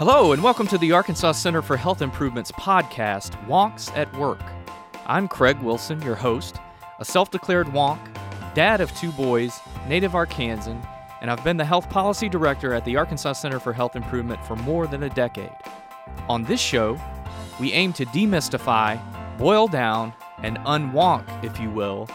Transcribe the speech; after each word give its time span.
Hello, 0.00 0.32
and 0.32 0.42
welcome 0.42 0.66
to 0.68 0.78
the 0.78 0.92
Arkansas 0.92 1.32
Center 1.32 1.60
for 1.60 1.76
Health 1.76 2.00
Improvement's 2.00 2.50
podcast, 2.52 3.32
Wonks 3.46 3.94
at 3.94 4.10
Work. 4.16 4.40
I'm 5.04 5.28
Craig 5.28 5.58
Wilson, 5.58 6.00
your 6.00 6.14
host, 6.14 6.56
a 7.00 7.04
self 7.04 7.30
declared 7.30 7.66
wonk, 7.66 8.00
dad 8.54 8.80
of 8.80 8.90
two 8.96 9.12
boys, 9.12 9.60
native 9.86 10.12
Arkansan, 10.12 10.82
and 11.20 11.30
I've 11.30 11.44
been 11.44 11.58
the 11.58 11.66
health 11.66 11.90
policy 11.90 12.30
director 12.30 12.72
at 12.72 12.86
the 12.86 12.96
Arkansas 12.96 13.34
Center 13.34 13.60
for 13.60 13.74
Health 13.74 13.94
Improvement 13.94 14.42
for 14.46 14.56
more 14.56 14.86
than 14.86 15.02
a 15.02 15.10
decade. 15.10 15.52
On 16.30 16.44
this 16.44 16.62
show, 16.62 16.98
we 17.60 17.74
aim 17.74 17.92
to 17.92 18.06
demystify, 18.06 18.98
boil 19.36 19.68
down, 19.68 20.14
and 20.38 20.56
unwonk, 20.60 21.44
if 21.44 21.60
you 21.60 21.68
will, 21.68 22.08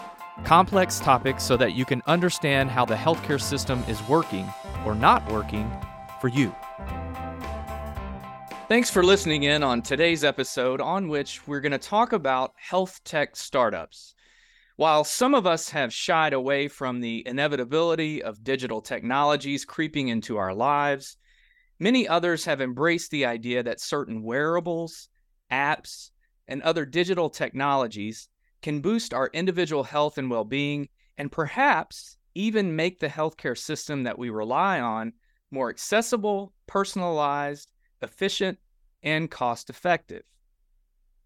complex 0.44 1.00
topics 1.00 1.44
so 1.44 1.56
that 1.56 1.74
you 1.74 1.86
can 1.86 2.02
understand 2.08 2.72
how 2.72 2.84
the 2.84 2.96
healthcare 2.96 3.40
system 3.40 3.84
is 3.88 4.02
working 4.08 4.52
or 4.88 4.96
not 4.96 5.24
working 5.32 5.72
for 6.20 6.30
you. 6.30 6.52
Thanks 8.68 8.90
for 8.90 9.04
listening 9.04 9.44
in 9.44 9.62
on 9.62 9.84
today's 9.84 10.24
episode, 10.24 10.82
on 10.82 11.08
which 11.08 11.48
we're 11.48 11.60
going 11.60 11.72
to 11.72 11.78
talk 11.78 12.14
about 12.14 12.56
health 12.58 13.00
tech 13.04 13.36
startups. 13.36 14.16
While 14.76 15.04
some 15.04 15.36
of 15.36 15.46
us 15.46 15.70
have 15.70 15.94
shied 15.94 16.34
away 16.34 16.68
from 16.68 17.00
the 17.00 17.22
inevitability 17.28 18.24
of 18.24 18.44
digital 18.44 18.82
technologies 18.82 19.66
creeping 19.66 20.08
into 20.08 20.38
our 20.38 20.52
lives, 20.52 21.18
many 21.80 22.08
others 22.08 22.46
have 22.46 22.60
embraced 22.60 23.12
the 23.12 23.28
idea 23.28 23.62
that 23.62 23.82
certain 23.82 24.24
wearables, 24.24 25.10
apps, 25.52 26.10
and 26.48 26.64
other 26.64 26.86
digital 26.86 27.30
technologies 27.30 28.30
can 28.64 28.82
boost 28.82 29.14
our 29.14 29.30
individual 29.32 29.84
health 29.84 30.18
and 30.18 30.32
well 30.32 30.44
being, 30.44 30.90
and 31.20 31.32
perhaps 31.32 32.18
even 32.34 32.76
make 32.76 33.00
the 33.00 33.10
healthcare 33.10 33.56
system 33.56 34.02
that 34.04 34.18
we 34.18 34.32
rely 34.32 34.80
on 34.80 35.14
more 35.52 35.70
accessible, 35.70 36.52
personalized, 36.66 37.72
efficient, 38.06 38.58
and 39.04 39.30
cost 39.30 39.70
effective. 39.70 40.24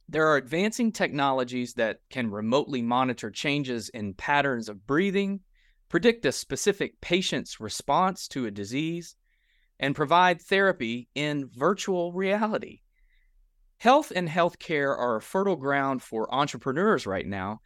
There 0.08 0.26
are 0.28 0.38
advancing 0.38 0.92
technologies 0.92 1.76
that 1.76 2.00
can 2.10 2.32
remotely 2.32 2.82
monitor 2.82 3.30
changes 3.30 3.90
in 3.90 4.16
patterns 4.16 4.68
of 4.68 4.88
breathing, 4.88 5.42
predict 5.88 6.26
a 6.26 6.32
specific 6.32 7.00
patient's 7.00 7.60
response 7.60 8.28
to 8.30 8.48
a 8.48 8.52
disease, 8.52 9.16
and 9.80 9.96
provide 9.96 10.42
therapy 10.42 11.10
in 11.14 11.48
virtual 11.48 12.12
reality. 12.12 12.82
Health 13.78 14.12
and 14.14 14.28
healthcare 14.28 14.98
are 14.98 15.18
a 15.18 15.22
fertile 15.22 15.56
ground 15.56 16.02
for 16.02 16.34
entrepreneurs 16.34 17.06
right 17.06 17.28
now, 17.28 17.62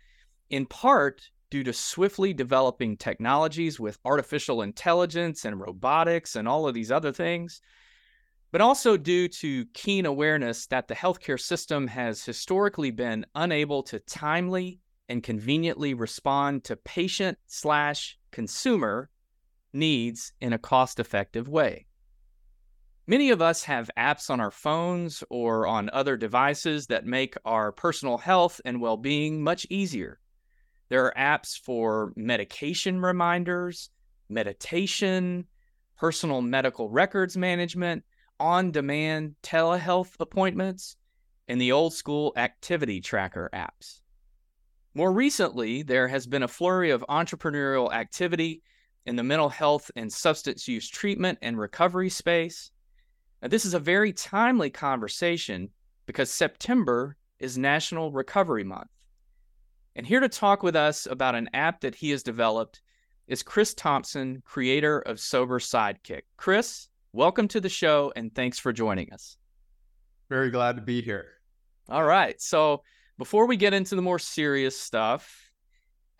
in 0.50 0.66
part 0.66 1.22
due 1.50 1.64
to 1.64 1.74
swiftly 1.74 2.34
developing 2.34 2.98
technologies 2.98 3.80
with 3.80 4.00
artificial 4.06 4.62
intelligence 4.62 5.46
and 5.46 5.60
robotics 5.60 6.36
and 6.36 6.48
all 6.48 6.68
of 6.68 6.74
these 6.74 6.92
other 6.92 7.12
things, 7.12 7.62
but 8.54 8.62
also 8.62 8.96
due 8.96 9.28
to 9.28 9.66
keen 9.74 10.06
awareness 10.06 10.68
that 10.68 10.88
the 10.88 10.94
healthcare 10.94 11.42
system 11.42 11.88
has 11.88 12.24
historically 12.24 12.92
been 12.92 13.26
unable 13.34 13.82
to 13.82 14.00
timely 14.02 14.80
and 15.10 15.24
conveniently 15.24 15.96
respond 15.96 16.64
to 16.64 16.76
patient 16.76 17.36
slash 17.48 18.16
consumer 18.32 19.10
needs 19.74 20.34
in 20.40 20.54
a 20.54 20.60
cost 20.60 21.00
effective 21.00 21.50
way. 21.50 21.88
Many 23.08 23.32
of 23.32 23.42
us 23.42 23.64
have 23.64 23.90
apps 23.98 24.30
on 24.30 24.40
our 24.40 24.52
phones 24.52 25.24
or 25.32 25.66
on 25.66 25.90
other 25.92 26.16
devices 26.16 26.86
that 26.88 27.08
make 27.08 27.34
our 27.46 27.72
personal 27.72 28.20
health 28.20 28.62
and 28.66 28.80
well 28.80 28.98
being 28.98 29.42
much 29.44 29.66
easier. 29.72 30.20
There 30.90 31.04
are 31.06 31.14
apps 31.18 31.60
for 31.60 32.14
medication 32.16 33.02
reminders, 33.02 33.90
meditation, 34.30 35.48
personal 35.98 36.44
medical 36.44 36.88
records 36.88 37.36
management, 37.36 38.04
on 38.44 38.72
demand 38.72 39.36
telehealth 39.42 40.12
appointments, 40.20 40.98
and 41.48 41.60
the 41.60 41.72
old 41.72 41.94
school 41.94 42.34
activity 42.36 43.02
tracker 43.02 43.50
apps. 43.54 44.02
More 44.94 45.12
recently, 45.12 45.84
there 45.84 46.08
has 46.08 46.28
been 46.28 46.44
a 46.44 46.48
flurry 46.48 46.92
of 46.92 47.06
entrepreneurial 47.10 47.92
activity 47.92 48.62
in 49.06 49.16
the 49.16 49.24
mental 49.24 49.50
health 49.50 49.90
and 49.96 50.12
substance 50.12 50.68
use 50.68 50.88
treatment 50.88 51.40
and 51.42 51.58
recovery 51.58 52.10
space 52.10 52.72
now, 53.44 53.50
this 53.50 53.66
is 53.66 53.74
a 53.74 53.80
very 53.80 54.14
timely 54.14 54.70
conversation 54.70 55.70
because 56.06 56.32
September 56.32 57.18
is 57.40 57.58
National 57.58 58.10
Recovery 58.10 58.64
Month. 58.64 58.88
And 59.98 60.08
here 60.08 60.22
to 60.22 60.30
talk 60.30 60.64
with 60.64 60.78
us 60.78 61.08
about 61.08 61.36
an 61.36 61.50
app 61.54 61.82
that 61.82 61.94
he 61.94 62.12
has 62.12 62.24
developed 62.24 62.82
is 63.28 63.44
Chris 63.44 63.74
Thompson, 63.74 64.42
creator 64.46 65.00
of 65.00 65.20
Sober 65.20 65.60
Sidekick. 65.60 66.22
Chris, 66.38 66.88
welcome 67.14 67.48
to 67.48 67.62
the 67.62 67.70
show 67.70 68.12
and 68.16 68.34
thanks 68.34 68.58
for 68.58 68.74
joining 68.74 69.14
us. 69.14 69.38
Very 70.30 70.50
glad 70.50 70.76
to 70.76 70.82
be 70.82 71.02
here. 71.02 71.28
All 71.88 72.04
right. 72.04 72.42
So, 72.42 72.82
before 73.20 73.46
we 73.46 73.56
get 73.56 73.74
into 73.74 73.96
the 73.96 74.02
more 74.02 74.18
serious 74.18 74.80
stuff, 74.80 75.52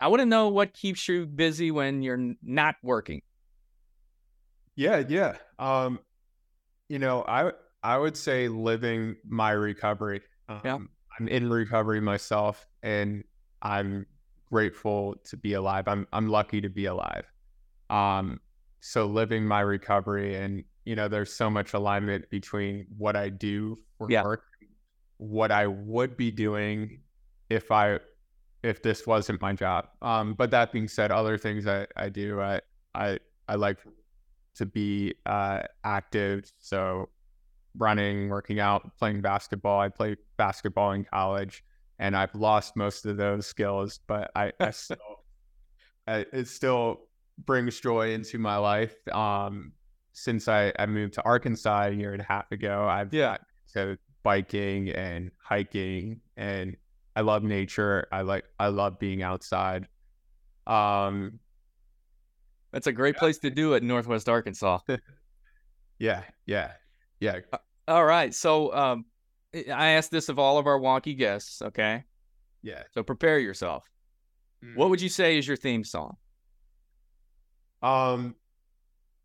I 0.00 0.06
want 0.06 0.20
to 0.20 0.26
know 0.26 0.48
what 0.48 0.72
keeps 0.72 1.08
you 1.08 1.26
busy 1.26 1.72
when 1.72 2.02
you're 2.02 2.34
not 2.42 2.76
working. 2.84 3.22
Yeah, 4.76 5.02
yeah. 5.08 5.36
Um, 5.58 5.98
you 6.88 7.00
know, 7.00 7.24
I 7.26 7.50
I 7.82 7.98
would 7.98 8.16
say 8.16 8.46
living 8.46 9.16
my 9.28 9.50
recovery. 9.50 10.20
Um, 10.48 10.60
yeah. 10.64 10.78
I'm 11.18 11.28
in 11.28 11.50
recovery 11.50 12.00
myself, 12.00 12.68
and 12.84 13.24
I'm 13.62 14.06
grateful 14.52 15.16
to 15.24 15.36
be 15.36 15.54
alive. 15.54 15.88
I'm 15.88 16.06
I'm 16.12 16.28
lucky 16.28 16.60
to 16.60 16.68
be 16.68 16.84
alive. 16.86 17.24
Um, 17.90 18.40
so 18.80 19.06
living 19.06 19.44
my 19.44 19.60
recovery, 19.60 20.36
and 20.36 20.62
you 20.84 20.94
know, 20.96 21.08
there's 21.08 21.32
so 21.32 21.50
much 21.50 21.74
alignment 21.74 22.28
between 22.30 22.86
what 22.96 23.16
I 23.16 23.28
do 23.28 23.78
for 23.98 24.10
yeah. 24.10 24.22
work, 24.22 24.44
what 25.16 25.50
I 25.50 25.66
would 25.66 26.16
be 26.16 26.30
doing 26.30 27.00
if 27.50 27.70
I 27.70 28.00
if 28.62 28.82
this 28.82 29.06
wasn't 29.06 29.40
my 29.42 29.52
job. 29.52 29.88
Um, 30.00 30.34
but 30.34 30.50
that 30.50 30.72
being 30.72 30.88
said, 30.88 31.10
other 31.10 31.36
things 31.36 31.66
I, 31.66 31.86
I 31.96 32.08
do, 32.08 32.40
I 32.40 32.60
I 32.94 33.18
I 33.48 33.54
like 33.56 33.78
to 34.56 34.66
be 34.66 35.14
uh, 35.26 35.62
active. 35.84 36.50
So 36.58 37.08
running, 37.76 38.28
working 38.28 38.60
out, 38.60 38.96
playing 38.98 39.20
basketball. 39.20 39.80
I 39.80 39.88
played 39.88 40.18
basketball 40.36 40.92
in 40.92 41.04
college, 41.04 41.64
and 41.98 42.16
I've 42.16 42.34
lost 42.34 42.76
most 42.76 43.06
of 43.06 43.16
those 43.16 43.46
skills, 43.46 44.00
but 44.06 44.30
I, 44.34 44.52
I 44.60 44.70
still, 44.70 44.96
I, 46.06 46.26
it 46.32 46.48
still 46.48 47.02
brings 47.44 47.80
joy 47.80 48.12
into 48.12 48.38
my 48.38 48.56
life. 48.56 48.96
Um, 49.12 49.72
since 50.14 50.48
I, 50.48 50.72
I 50.78 50.86
moved 50.86 51.14
to 51.14 51.24
Arkansas 51.24 51.88
a 51.88 51.90
year 51.90 52.12
and 52.12 52.22
a 52.22 52.24
half 52.24 52.50
ago, 52.52 52.86
I've 52.88 53.12
yeah. 53.12 53.36
to 53.74 53.98
biking 54.22 54.88
and 54.90 55.30
hiking, 55.38 56.20
and 56.36 56.76
I 57.14 57.20
love 57.20 57.42
nature. 57.42 58.06
I 58.10 58.22
like 58.22 58.44
I 58.58 58.68
love 58.68 58.98
being 58.98 59.22
outside. 59.22 59.88
Um, 60.66 61.40
that's 62.72 62.86
a 62.86 62.92
great 62.92 63.16
yeah. 63.16 63.20
place 63.20 63.38
to 63.38 63.50
do 63.50 63.74
it 63.74 63.82
in 63.82 63.88
Northwest 63.88 64.28
Arkansas. 64.28 64.78
yeah, 65.98 66.22
yeah, 66.46 66.72
yeah. 67.20 67.40
Uh, 67.52 67.58
all 67.88 68.04
right. 68.04 68.32
So 68.32 68.72
um, 68.72 69.04
I 69.52 69.90
asked 69.90 70.12
this 70.12 70.28
of 70.28 70.38
all 70.38 70.58
of 70.58 70.66
our 70.66 70.78
wonky 70.78 71.18
guests. 71.18 71.60
Okay. 71.60 72.04
Yeah. 72.62 72.84
So 72.92 73.02
prepare 73.02 73.40
yourself. 73.40 73.84
Mm. 74.64 74.76
What 74.76 74.90
would 74.90 75.00
you 75.00 75.08
say 75.08 75.38
is 75.38 75.46
your 75.46 75.56
theme 75.56 75.84
song? 75.84 76.16
Um, 77.82 78.36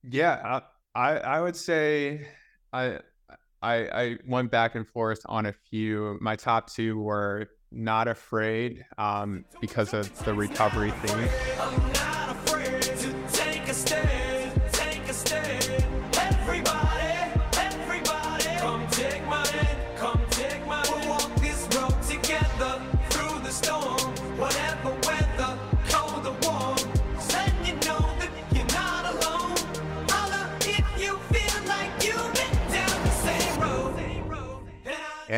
yeah, 0.04 0.60
I 0.96 1.18
I, 1.18 1.42
would 1.42 1.56
say 1.56 2.28
I 2.74 3.00
I 3.62 3.74
I 3.74 4.18
went 4.28 4.52
back 4.52 4.76
and 4.76 4.88
forth 4.88 5.22
on 5.26 5.46
a 5.46 5.54
few. 5.54 6.18
My 6.22 6.36
top 6.36 6.70
two 6.70 7.00
were 7.00 7.48
"Not 7.72 8.08
Afraid" 8.08 8.86
um, 8.98 9.46
because 9.62 9.94
of 9.94 10.18
the 10.26 10.34
recovery 10.34 10.92
theme. 10.92 11.30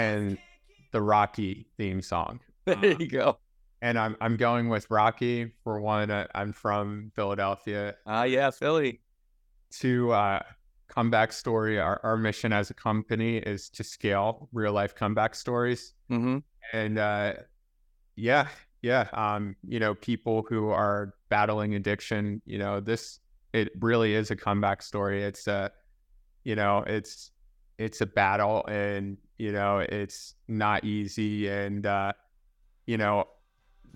And 0.01 0.38
the 0.92 1.01
Rocky 1.01 1.68
theme 1.77 2.01
song. 2.01 2.39
There 2.65 2.86
you 2.86 3.07
go. 3.07 3.39
And 3.81 3.98
I'm 3.98 4.15
I'm 4.21 4.38
going 4.38 4.69
with 4.69 4.86
Rocky 4.92 5.51
for 5.63 5.81
one. 5.81 6.12
I'm 6.36 6.53
from 6.53 7.12
Philadelphia. 7.15 7.95
Ah, 8.06 8.19
uh, 8.19 8.24
yeah, 8.24 8.51
Philly. 8.51 9.01
To 9.80 10.12
uh, 10.12 10.44
comeback 10.88 11.33
story, 11.33 11.80
our, 11.80 12.00
our 12.03 12.18
mission 12.18 12.53
as 12.53 12.69
a 12.69 12.75
company 12.75 13.38
is 13.38 13.69
to 13.69 13.83
scale 13.83 14.48
real 14.53 14.74
life 14.74 14.94
comeback 14.94 15.33
stories. 15.33 15.94
Mm-hmm. 16.12 16.38
And 16.74 17.00
uh, 17.00 17.33
yeah, 18.15 18.48
yeah, 18.83 19.07
um, 19.13 19.56
you 19.68 19.80
know, 19.80 19.95
people 19.95 20.45
who 20.48 20.69
are 20.69 21.15
battling 21.30 21.74
addiction, 21.74 22.44
you 22.45 22.59
know, 22.59 22.80
this 22.80 23.19
it 23.53 23.69
really 23.80 24.13
is 24.13 24.30
a 24.30 24.36
comeback 24.36 24.83
story. 24.83 25.24
It's 25.24 25.48
a, 25.48 25.71
you 26.44 26.56
know, 26.56 26.83
it's 26.86 27.31
it's 27.80 28.01
a 28.01 28.06
battle 28.06 28.65
and 28.68 29.18
you 29.41 29.51
know 29.51 29.79
it's 29.79 30.35
not 30.47 30.85
easy 30.85 31.49
and 31.49 31.88
uh, 31.88 32.13
you 32.85 32.95
know 32.95 33.25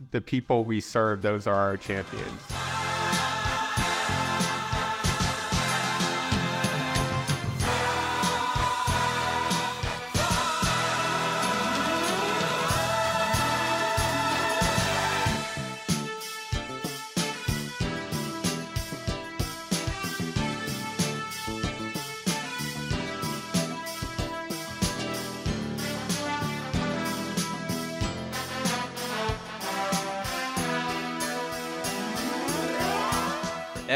the 0.10 0.20
people 0.20 0.66
we 0.66 0.82
serve 0.82 1.22
those 1.22 1.46
are 1.46 1.54
our 1.54 1.78
champions 1.78 2.55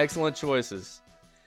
Excellent 0.09 0.35
choices. 0.35 1.03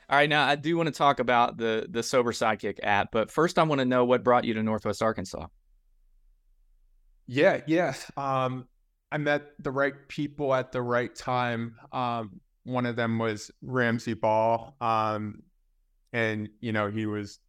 All 0.09 0.17
right, 0.17 0.29
now 0.29 0.47
I 0.47 0.55
do 0.55 0.77
want 0.77 0.87
to 0.87 0.93
talk 0.93 1.19
about 1.19 1.57
the 1.57 1.89
the 1.91 2.01
Sober 2.01 2.31
Sidekick 2.31 2.79
app, 2.85 3.09
but 3.11 3.29
first 3.29 3.59
I 3.59 3.65
want 3.65 3.81
to 3.81 3.85
know 3.85 4.05
what 4.05 4.23
brought 4.23 4.45
you 4.45 4.55
to 4.55 4.63
Northwest 4.63 5.03
Arkansas. 5.03 5.49
Yeah, 7.27 7.63
yeah. 7.67 7.93
Um, 8.17 8.69
I 9.11 9.19
met 9.19 9.43
the 9.59 9.73
right 9.73 9.95
people 10.07 10.55
at 10.55 10.71
the 10.71 10.81
right 10.81 11.13
time. 11.13 11.75
Um, 11.91 12.41
one 12.63 12.87
of 12.87 12.95
them 12.95 13.19
was 13.19 13.51
Ramsey 13.63 14.15
Ball, 14.15 14.77
um, 14.81 15.43
and 16.13 16.49
you 16.61 16.71
know 16.71 16.89
he 16.89 17.07
was 17.07 17.41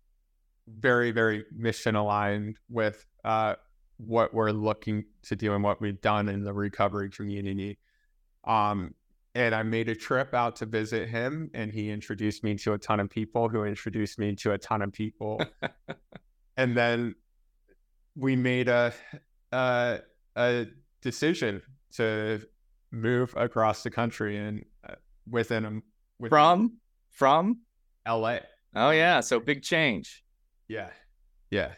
very, 0.68 1.12
very 1.12 1.46
mission 1.56 1.96
aligned 1.96 2.58
with 2.72 3.06
uh, 3.24 3.54
what 3.98 4.34
we're 4.34 4.50
looking 4.50 5.06
to 5.26 5.36
do 5.36 5.54
and 5.54 5.64
what 5.64 5.80
we've 5.80 6.02
done 6.02 6.28
in 6.28 6.44
the 6.44 6.54
recovery 6.54 7.12
community. 7.12 7.78
Um, 8.46 8.96
and 9.36 9.56
I 9.56 9.64
made 9.64 9.90
a 9.90 9.96
trip 9.96 10.34
out 10.34 10.56
to 10.58 10.66
visit 10.66 11.10
him, 11.10 11.50
and 11.54 11.72
he 11.72 11.90
introduced 11.90 12.44
me 12.44 12.56
to 12.56 12.74
a 12.74 12.78
ton 12.78 13.00
of 13.00 13.10
people 13.10 13.50
who 13.50 13.64
introduced 13.64 14.20
me 14.20 14.36
to 14.36 14.52
a 14.52 14.58
ton 14.58 14.82
of 14.82 14.94
people, 14.94 15.42
and 16.58 16.78
then 16.78 17.16
we 18.16 18.36
made 18.36 18.70
a 18.70 18.94
a, 19.52 20.00
a 20.36 20.68
decision 21.02 21.62
to 21.96 22.42
move 22.92 23.34
across 23.36 23.84
the 23.84 23.90
country 23.90 24.38
and 24.38 24.64
uh, 24.88 24.96
within 25.30 25.66
a 25.66 25.82
within 26.20 26.30
from 26.30 26.78
from 27.10 27.60
L.A. 28.06 28.42
Oh 28.76 28.92
yeah, 28.92 29.20
so 29.20 29.40
big 29.40 29.64
change. 29.64 30.24
Yeah, 30.68 30.90
yeah. 31.50 31.74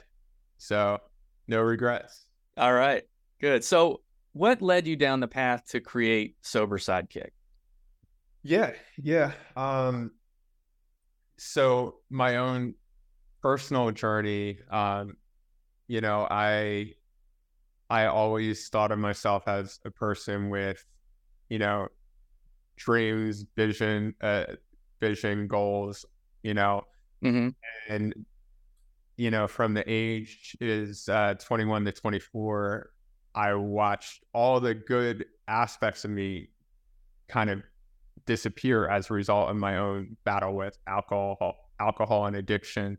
So 0.57 0.99
no 1.47 1.61
regrets. 1.61 2.25
All 2.57 2.73
right, 2.73 3.03
good. 3.39 3.63
So 3.63 4.01
what 4.33 4.61
led 4.61 4.87
you 4.87 4.95
down 4.95 5.21
the 5.21 5.27
path 5.27 5.65
to 5.69 5.79
create 5.79 6.35
Sober 6.41 6.77
Sidekick? 6.77 7.29
Yeah, 8.45 8.73
yeah. 9.01 9.31
Um, 9.57 10.11
so 11.37 11.95
my 12.11 12.37
own 12.37 12.75
personal 13.41 13.89
journey, 13.89 14.59
um, 14.69 15.17
you 15.87 15.99
know, 15.99 16.27
I 16.29 16.93
I 17.89 18.05
always 18.05 18.69
thought 18.69 18.91
of 18.91 18.99
myself 18.99 19.47
as 19.47 19.79
a 19.83 19.89
person 19.89 20.51
with, 20.51 20.85
you 21.49 21.57
know, 21.57 21.87
dreams, 22.75 23.45
vision, 23.55 24.13
uh, 24.21 24.45
vision, 25.01 25.47
goals, 25.47 26.05
you 26.43 26.53
know, 26.53 26.83
mm-hmm. 27.23 27.49
and 27.91 28.13
you 29.17 29.31
know, 29.31 29.47
from 29.47 29.73
the 29.73 29.83
age 29.91 30.55
is 30.61 31.09
uh, 31.09 31.33
21 31.39 31.83
to 31.85 31.91
24, 31.91 32.91
I 33.33 33.55
watched 33.55 34.23
all 34.33 34.59
the 34.59 34.75
good 34.75 35.25
aspects 35.47 36.05
of 36.05 36.11
me 36.11 36.49
kind 37.27 37.49
of 37.49 37.63
disappear 38.25 38.87
as 38.87 39.09
a 39.09 39.13
result 39.13 39.49
of 39.49 39.55
my 39.55 39.77
own 39.77 40.17
battle 40.23 40.53
with 40.53 40.77
alcohol, 40.87 41.55
alcohol 41.79 42.25
and 42.25 42.35
addiction. 42.35 42.97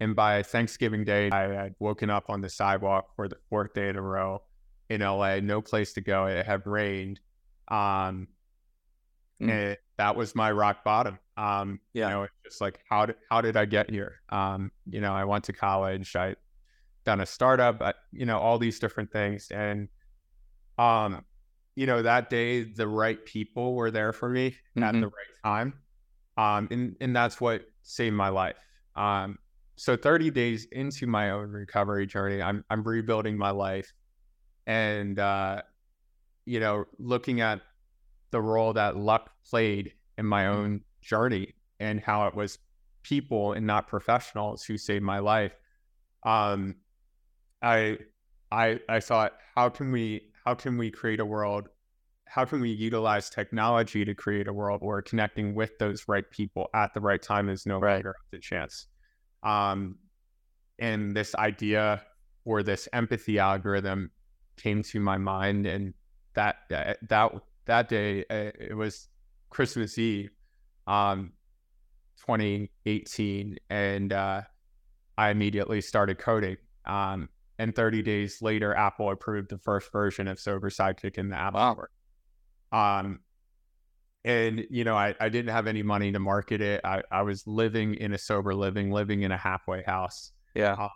And 0.00 0.14
by 0.14 0.42
Thanksgiving 0.42 1.04
Day, 1.04 1.30
I 1.30 1.48
had 1.48 1.74
woken 1.78 2.10
up 2.10 2.24
on 2.28 2.40
the 2.40 2.50
sidewalk 2.50 3.14
for 3.16 3.28
the 3.28 3.36
fourth 3.48 3.72
day 3.72 3.88
in 3.88 3.96
a 3.96 4.02
row 4.02 4.42
in 4.88 5.00
LA, 5.00 5.40
no 5.40 5.60
place 5.60 5.92
to 5.94 6.00
go. 6.00 6.26
It 6.26 6.44
had 6.46 6.66
rained. 6.66 7.20
Um, 7.68 8.28
mm. 9.40 9.50
and 9.50 9.76
that 9.96 10.16
was 10.16 10.34
my 10.34 10.52
rock 10.52 10.84
bottom. 10.84 11.18
Um, 11.36 11.80
yeah. 11.92 12.08
you 12.08 12.14
know, 12.14 12.22
it's 12.24 12.34
just 12.44 12.60
like, 12.60 12.80
how 12.88 13.06
did, 13.06 13.16
how 13.30 13.40
did 13.40 13.56
I 13.56 13.64
get 13.64 13.90
here? 13.90 14.20
Um, 14.30 14.70
you 14.88 15.00
know, 15.00 15.12
I 15.12 15.24
went 15.24 15.44
to 15.44 15.52
college, 15.52 16.14
I 16.14 16.36
done 17.04 17.20
a 17.20 17.26
startup, 17.26 17.80
I, 17.82 17.94
you 18.12 18.26
know, 18.26 18.38
all 18.38 18.58
these 18.58 18.78
different 18.78 19.10
things. 19.10 19.48
And, 19.50 19.88
um, 20.78 21.24
you 21.76 21.86
know, 21.86 22.02
that 22.02 22.28
day 22.30 22.64
the 22.64 22.88
right 22.88 23.24
people 23.24 23.74
were 23.74 23.90
there 23.90 24.12
for 24.12 24.28
me 24.28 24.50
mm-hmm. 24.50 24.82
at 24.82 24.92
the 24.94 25.06
right 25.06 25.44
time. 25.44 25.74
Um, 26.38 26.68
and, 26.70 26.96
and 27.00 27.14
that's 27.14 27.40
what 27.40 27.62
saved 27.82 28.16
my 28.16 28.30
life. 28.30 28.56
Um, 28.96 29.38
so 29.76 29.94
30 29.94 30.30
days 30.30 30.66
into 30.72 31.06
my 31.06 31.30
own 31.30 31.50
recovery 31.50 32.06
journey, 32.06 32.42
I'm, 32.42 32.64
I'm 32.70 32.82
rebuilding 32.82 33.36
my 33.36 33.50
life 33.50 33.92
and, 34.66 35.18
uh, 35.18 35.62
you 36.46 36.60
know, 36.60 36.86
looking 36.98 37.42
at 37.42 37.60
the 38.30 38.40
role 38.40 38.72
that 38.72 38.96
luck 38.96 39.30
played 39.48 39.92
in 40.16 40.24
my 40.24 40.44
mm-hmm. 40.44 40.58
own 40.58 40.80
journey 41.02 41.54
and 41.78 42.00
how 42.00 42.26
it 42.26 42.34
was 42.34 42.58
people 43.02 43.52
and 43.52 43.66
not 43.66 43.86
professionals 43.86 44.64
who 44.64 44.78
saved 44.78 45.04
my 45.04 45.18
life. 45.18 45.52
Um, 46.22 46.76
I, 47.60 47.98
I, 48.50 48.80
I 48.88 49.00
thought, 49.00 49.34
how 49.54 49.68
can 49.68 49.92
we 49.92 50.30
how 50.46 50.54
can 50.54 50.78
we 50.78 50.90
create 50.90 51.20
a 51.20 51.24
world 51.24 51.68
how 52.28 52.44
can 52.44 52.60
we 52.60 52.70
utilize 52.70 53.30
technology 53.30 54.04
to 54.04 54.14
create 54.14 54.48
a 54.48 54.52
world 54.52 54.80
where 54.82 55.02
connecting 55.02 55.54
with 55.54 55.76
those 55.78 56.04
right 56.08 56.28
people 56.30 56.68
at 56.74 56.92
the 56.94 57.00
right 57.00 57.22
time 57.22 57.48
is 57.48 57.66
no 57.66 57.78
right. 57.78 57.94
longer 57.94 58.14
the 58.30 58.38
chance 58.38 58.86
um, 59.42 59.96
and 60.78 61.16
this 61.16 61.34
idea 61.34 62.02
or 62.44 62.62
this 62.62 62.88
empathy 62.92 63.38
algorithm 63.38 64.10
came 64.56 64.82
to 64.82 65.00
my 65.00 65.18
mind 65.18 65.66
and 65.66 65.94
that 66.34 66.56
that 66.68 66.98
that 67.66 67.88
day 67.88 68.24
uh, 68.30 68.50
it 68.58 68.76
was 68.76 69.08
christmas 69.50 69.98
eve 69.98 70.30
um 70.86 71.32
2018 72.26 73.56
and 73.70 74.12
uh, 74.12 74.40
i 75.18 75.30
immediately 75.30 75.80
started 75.80 76.18
coding 76.18 76.56
um, 76.86 77.28
and 77.58 77.74
30 77.74 78.02
days 78.02 78.42
later, 78.42 78.74
Apple 78.74 79.10
approved 79.10 79.50
the 79.50 79.58
first 79.58 79.90
version 79.92 80.28
of 80.28 80.38
Sober 80.38 80.70
Sidekick 80.70 81.18
in 81.18 81.28
the 81.28 81.36
App 81.36 81.54
wow. 81.54 81.72
Store. 81.72 81.90
Um, 82.72 83.20
and 84.24 84.66
you 84.70 84.84
know, 84.84 84.96
I, 84.96 85.14
I 85.20 85.28
didn't 85.28 85.52
have 85.52 85.66
any 85.66 85.82
money 85.82 86.10
to 86.12 86.18
market 86.18 86.60
it. 86.60 86.80
I, 86.84 87.02
I 87.10 87.22
was 87.22 87.46
living 87.46 87.94
in 87.94 88.12
a 88.12 88.18
sober 88.18 88.54
living, 88.54 88.90
living 88.90 89.22
in 89.22 89.30
a 89.30 89.36
halfway 89.36 89.82
house. 89.84 90.32
Yeah. 90.54 90.72
Uh, 90.72 90.88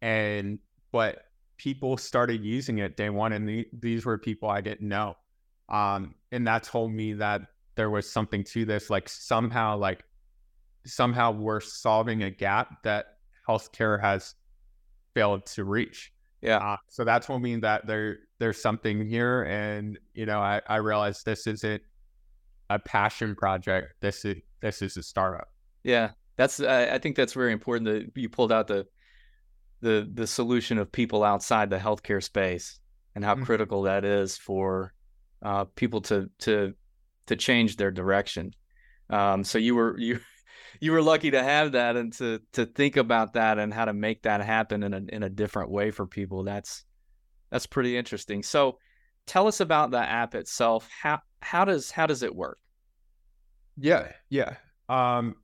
and 0.00 0.58
but 0.92 1.24
people 1.58 1.96
started 1.96 2.42
using 2.42 2.78
it 2.78 2.96
day 2.96 3.10
one, 3.10 3.32
and 3.32 3.48
the, 3.48 3.66
these 3.72 4.06
were 4.06 4.18
people 4.18 4.48
I 4.48 4.60
didn't 4.60 4.88
know. 4.88 5.16
Um, 5.68 6.14
and 6.32 6.46
that 6.46 6.62
told 6.62 6.92
me 6.92 7.14
that 7.14 7.42
there 7.74 7.90
was 7.90 8.10
something 8.10 8.44
to 8.44 8.64
this. 8.64 8.88
Like 8.88 9.08
somehow, 9.08 9.76
like 9.76 10.04
somehow 10.86 11.32
we're 11.32 11.60
solving 11.60 12.22
a 12.22 12.30
gap 12.30 12.82
that 12.84 13.06
healthcare 13.48 14.00
has 14.00 14.34
failed 15.14 15.46
to 15.46 15.64
reach. 15.64 16.12
Yeah. 16.40 16.58
Uh, 16.58 16.76
so 16.88 17.04
that's 17.04 17.28
what 17.28 17.36
I 17.36 17.38
mean 17.38 17.60
that 17.60 17.86
there 17.86 18.18
there's 18.38 18.60
something 18.60 19.06
here, 19.06 19.42
and 19.42 19.98
you 20.14 20.26
know, 20.26 20.40
I 20.40 20.60
I 20.66 20.76
realized 20.76 21.24
this 21.24 21.46
isn't 21.46 21.82
a 22.70 22.78
passion 22.78 23.34
project. 23.34 23.94
This 24.00 24.24
is 24.24 24.36
this 24.60 24.82
is 24.82 24.96
a 24.96 25.02
startup. 25.02 25.48
Yeah, 25.84 26.10
that's 26.36 26.60
I 26.60 26.98
think 26.98 27.16
that's 27.16 27.34
very 27.34 27.52
important 27.52 27.86
that 27.86 28.20
you 28.20 28.28
pulled 28.28 28.52
out 28.52 28.66
the 28.66 28.86
the 29.80 30.08
the 30.14 30.26
solution 30.26 30.78
of 30.78 30.90
people 30.90 31.24
outside 31.24 31.70
the 31.70 31.78
healthcare 31.78 32.22
space 32.22 32.78
and 33.14 33.24
how 33.24 33.34
mm-hmm. 33.34 33.44
critical 33.44 33.82
that 33.82 34.04
is 34.04 34.36
for 34.36 34.94
uh, 35.42 35.64
people 35.76 36.00
to 36.02 36.30
to 36.40 36.74
to 37.26 37.36
change 37.36 37.76
their 37.76 37.90
direction. 37.90 38.54
Um, 39.10 39.44
so 39.44 39.58
you 39.58 39.74
were 39.74 39.98
you 39.98 40.20
you 40.78 40.92
were 40.92 41.02
lucky 41.02 41.30
to 41.32 41.42
have 41.42 41.72
that 41.72 41.96
and 41.96 42.12
to 42.14 42.40
to 42.52 42.66
think 42.66 42.96
about 42.96 43.34
that 43.34 43.58
and 43.58 43.72
how 43.72 43.84
to 43.84 43.92
make 43.92 44.22
that 44.22 44.40
happen 44.40 44.82
in 44.82 44.94
a 44.94 45.02
in 45.08 45.22
a 45.22 45.28
different 45.28 45.70
way 45.70 45.90
for 45.90 46.06
people. 46.06 46.44
That's 46.44 46.84
that's 47.50 47.66
pretty 47.66 47.96
interesting. 47.96 48.42
So 48.42 48.78
tell 49.26 49.48
us 49.48 49.60
about 49.60 49.90
the 49.90 49.98
app 49.98 50.34
itself. 50.34 50.88
How 51.02 51.20
how 51.42 51.64
does 51.64 51.90
how 51.90 52.06
does 52.06 52.22
it 52.22 52.34
work? 52.34 52.58
Yeah, 53.76 54.12
yeah. 54.28 54.56
Um 54.88 55.36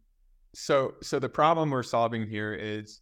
so 0.54 0.94
so 1.02 1.18
the 1.18 1.28
problem 1.28 1.70
we're 1.70 1.82
solving 1.82 2.26
here 2.26 2.54
is 2.54 3.00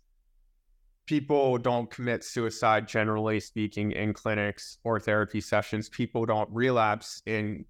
people 1.07 1.59
don't 1.59 1.91
commit 1.91 2.25
suicide 2.25 2.89
generally 2.89 3.39
speaking 3.39 3.93
in 3.93 4.15
clinics 4.15 4.79
or 4.85 4.99
therapy 4.99 5.41
sessions. 5.41 5.89
People 5.89 6.25
don't 6.25 6.49
relapse 6.51 7.23
in 7.27 7.67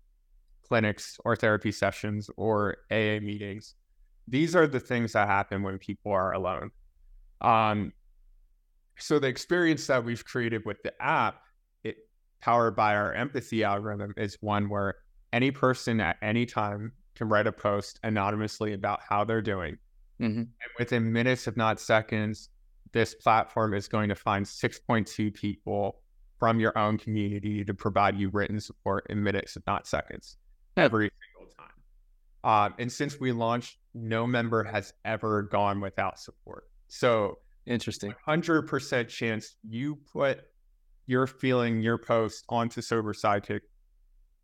clinics 0.66 1.18
or 1.24 1.36
therapy 1.36 1.72
sessions 1.72 2.30
or 2.36 2.76
AA 2.90 3.20
meetings 3.20 3.74
these 4.28 4.56
are 4.56 4.66
the 4.66 4.80
things 4.80 5.12
that 5.12 5.28
happen 5.28 5.62
when 5.62 5.78
people 5.78 6.12
are 6.12 6.32
alone. 6.32 6.70
Um, 7.40 7.92
so 8.98 9.18
the 9.18 9.26
experience 9.26 9.86
that 9.88 10.04
we've 10.04 10.24
created 10.24 10.64
with 10.64 10.82
the 10.82 10.92
app, 11.02 11.42
it 11.82 11.96
powered 12.40 12.76
by 12.76 12.94
our 12.94 13.12
empathy 13.12 13.64
algorithm, 13.64 14.14
is 14.16 14.38
one 14.40 14.68
where 14.68 14.94
any 15.32 15.50
person 15.50 16.00
at 16.00 16.16
any 16.22 16.46
time 16.46 16.92
can 17.16 17.28
write 17.28 17.46
a 17.46 17.52
post 17.52 17.98
anonymously 18.02 18.72
about 18.72 19.00
how 19.06 19.24
they're 19.24 19.42
doing. 19.42 19.76
Mm-hmm. 20.20 20.38
And 20.38 20.70
within 20.78 21.12
minutes, 21.12 21.46
if 21.48 21.56
not 21.56 21.80
seconds, 21.80 22.50
this 22.92 23.14
platform 23.14 23.74
is 23.74 23.88
going 23.88 24.08
to 24.08 24.14
find 24.14 24.46
6.2 24.46 25.34
people 25.34 26.00
from 26.38 26.60
your 26.60 26.76
own 26.78 26.98
community 26.98 27.64
to 27.64 27.74
provide 27.74 28.16
you 28.18 28.28
written 28.30 28.60
support 28.60 29.06
in 29.10 29.22
minutes, 29.22 29.56
if 29.56 29.62
not 29.66 29.86
seconds, 29.86 30.36
every. 30.76 31.10
Um, 32.44 32.74
and 32.78 32.92
since 32.92 33.18
we 33.18 33.32
launched, 33.32 33.78
no 33.94 34.26
member 34.26 34.62
has 34.62 34.92
ever 35.04 35.42
gone 35.42 35.80
without 35.80 36.20
support. 36.20 36.64
So 36.88 37.38
interesting. 37.66 38.14
100% 38.28 39.08
chance 39.08 39.56
you 39.66 39.98
put 40.12 40.42
your 41.06 41.26
feeling, 41.26 41.80
your 41.80 41.98
post 41.98 42.44
onto 42.48 42.82
Sober 42.82 43.14
Sidekick 43.14 43.60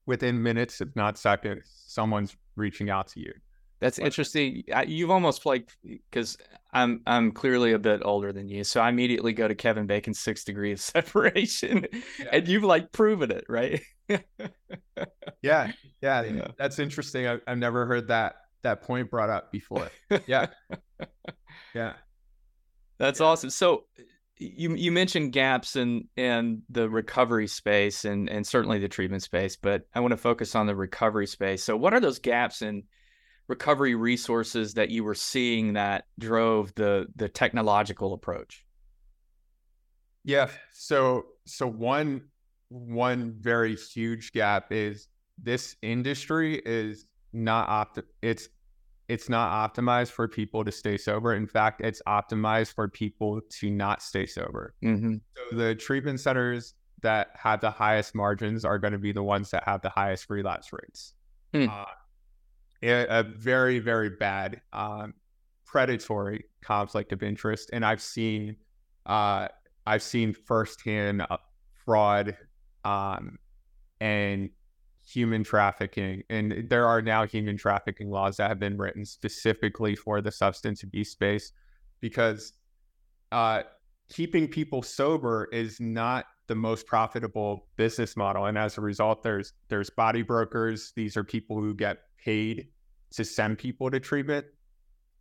within 0.06 0.42
minutes, 0.42 0.80
if 0.80 0.88
not 0.96 1.18
seconds, 1.18 1.70
someone's 1.86 2.36
reaching 2.56 2.88
out 2.88 3.08
to 3.08 3.20
you. 3.20 3.32
That's 3.80 3.98
interesting. 3.98 4.62
You've 4.86 5.10
almost 5.10 5.46
like 5.46 5.70
because 5.82 6.36
I'm 6.72 7.00
I'm 7.06 7.32
clearly 7.32 7.72
a 7.72 7.78
bit 7.78 8.02
older 8.04 8.30
than 8.30 8.46
you, 8.46 8.62
so 8.62 8.80
I 8.80 8.90
immediately 8.90 9.32
go 9.32 9.48
to 9.48 9.54
Kevin 9.54 9.86
Bacon's 9.86 10.20
six 10.20 10.44
degree 10.44 10.72
of 10.72 10.80
separation, 10.80 11.86
yeah. 12.18 12.26
and 12.30 12.46
you've 12.46 12.62
like 12.62 12.92
proven 12.92 13.30
it, 13.30 13.44
right? 13.48 13.80
yeah, 15.42 15.72
yeah, 16.02 16.22
yeah, 16.22 16.48
that's 16.58 16.78
interesting. 16.78 17.26
I, 17.26 17.38
I've 17.46 17.58
never 17.58 17.86
heard 17.86 18.08
that 18.08 18.36
that 18.62 18.82
point 18.82 19.10
brought 19.10 19.30
up 19.30 19.52
before. 19.52 19.90
Yeah, 20.26 20.46
yeah, 21.74 21.94
that's 22.98 23.20
yeah. 23.20 23.26
awesome. 23.26 23.50
So 23.50 23.84
you 24.40 24.74
you 24.74 24.90
mentioned 24.90 25.32
gaps 25.32 25.76
in 25.76 26.08
in 26.16 26.62
the 26.70 26.88
recovery 26.88 27.46
space 27.46 28.04
and 28.04 28.28
and 28.28 28.46
certainly 28.46 28.78
the 28.78 28.88
treatment 28.88 29.22
space, 29.22 29.56
but 29.56 29.82
I 29.94 30.00
want 30.00 30.12
to 30.12 30.16
focus 30.16 30.54
on 30.54 30.66
the 30.66 30.74
recovery 30.74 31.26
space. 31.26 31.62
So 31.62 31.76
what 31.76 31.92
are 31.92 32.00
those 32.00 32.18
gaps 32.18 32.62
in 32.62 32.84
recovery 33.48 33.94
resources 33.94 34.74
that 34.74 34.90
you 34.90 35.04
were 35.04 35.14
seeing 35.14 35.74
that 35.74 36.04
drove 36.18 36.74
the 36.74 37.06
the 37.16 37.28
technological 37.28 38.14
approach? 38.14 38.64
Yeah. 40.24 40.48
So 40.72 41.26
so 41.46 41.66
one 41.66 42.22
one 42.70 43.34
very 43.38 43.76
huge 43.76 44.32
gap 44.32 44.72
is 44.72 45.08
this 45.42 45.76
industry 45.82 46.60
is 46.64 47.06
not 47.32 47.68
opt 47.68 48.00
it's 48.22 48.48
it's 49.08 49.28
not 49.28 49.74
optimized 49.74 50.12
for 50.12 50.28
people 50.28 50.64
to 50.64 50.70
stay 50.70 50.96
sober. 50.96 51.34
In 51.34 51.48
fact, 51.48 51.80
it's 51.80 52.00
optimized 52.06 52.74
for 52.74 52.86
people 52.86 53.40
to 53.58 53.68
not 53.68 54.02
stay 54.02 54.24
sober. 54.24 54.72
Mm-hmm. 54.84 55.16
So 55.50 55.56
the 55.56 55.74
treatment 55.74 56.20
centers 56.20 56.74
that 57.02 57.30
have 57.34 57.60
the 57.60 57.72
highest 57.72 58.14
margins 58.14 58.64
are 58.64 58.78
going 58.78 58.92
to 58.92 59.00
be 59.00 59.10
the 59.10 59.22
ones 59.22 59.50
that 59.50 59.64
have 59.64 59.82
the 59.82 59.88
highest 59.88 60.30
relapse 60.30 60.72
rates. 60.72 61.14
Mm. 61.52 61.68
Uh, 61.68 61.86
a 62.82 63.24
very 63.24 63.80
very 63.80 64.10
bad 64.10 64.60
um, 64.72 65.14
predatory 65.66 66.44
conflict 66.62 67.12
of 67.12 67.22
interest, 67.24 67.70
and 67.72 67.84
I've 67.84 68.02
seen 68.02 68.56
uh, 69.06 69.48
I've 69.86 70.02
seen 70.04 70.32
firsthand 70.32 71.26
uh, 71.28 71.38
fraud 71.84 72.36
um, 72.84 73.38
and 74.00 74.50
human 75.10 75.44
trafficking, 75.44 76.22
and 76.30 76.66
there 76.68 76.86
are 76.86 77.02
now 77.02 77.26
human 77.26 77.56
trafficking 77.56 78.10
laws 78.10 78.36
that 78.36 78.48
have 78.48 78.58
been 78.58 78.76
written 78.76 79.04
specifically 79.04 79.96
for 79.96 80.20
the 80.20 80.30
substance 80.30 80.82
abuse 80.82 81.10
space 81.10 81.52
because 82.00 82.52
uh, 83.32 83.62
keeping 84.08 84.48
people 84.48 84.82
sober 84.82 85.48
is 85.52 85.80
not 85.80 86.26
the 86.46 86.54
most 86.54 86.86
profitable 86.86 87.68
business 87.76 88.16
model 88.16 88.46
and 88.46 88.58
as 88.58 88.76
a 88.76 88.80
result 88.80 89.22
there's 89.22 89.52
there's 89.68 89.88
body 89.88 90.20
brokers 90.20 90.92
these 90.96 91.16
are 91.16 91.22
people 91.22 91.60
who 91.60 91.72
get 91.72 91.98
paid 92.24 92.66
to 93.12 93.24
send 93.24 93.56
people 93.56 93.88
to 93.88 94.00
treatment 94.00 94.44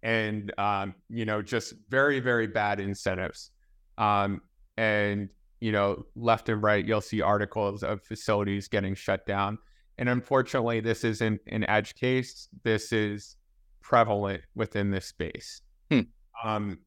and 0.04 0.54
um, 0.58 0.96
you 1.10 1.26
know 1.26 1.42
just 1.42 1.74
very 1.90 2.20
very 2.20 2.48
bad 2.48 2.80
incentives. 2.80 3.52
Um, 3.98 4.42
and 4.78 5.30
you 5.60 5.72
know 5.72 6.06
left 6.16 6.48
and 6.50 6.64
right 6.64 6.86
you'll 6.86 7.02
see 7.02 7.22
articles 7.22 7.84
of 7.84 8.02
facilities 8.02 8.68
getting 8.68 8.96
shut 8.96 9.26
down 9.26 9.58
and 10.00 10.10
unfortunately 10.10 10.80
this 10.80 11.04
isn't 11.04 11.40
an 11.48 11.64
edge 11.70 11.94
case 11.94 12.50
this 12.64 12.92
is 12.92 13.36
prevalent 13.82 14.42
within 14.56 14.90
this 14.90 15.06
space 15.06 15.62
hmm. 15.92 16.02
um, 16.44 16.80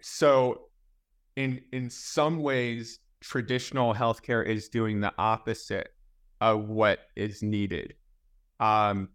so 0.00 0.62
in 1.36 1.60
in 1.72 1.90
some 1.90 2.38
ways 2.38 3.00
traditional 3.20 3.92
healthcare 3.92 4.46
is 4.46 4.70
doing 4.70 5.00
the 5.00 5.12
opposite 5.18 5.88
of 6.40 6.68
what 6.68 7.00
is 7.16 7.42
needed 7.42 7.94
um, 8.60 9.08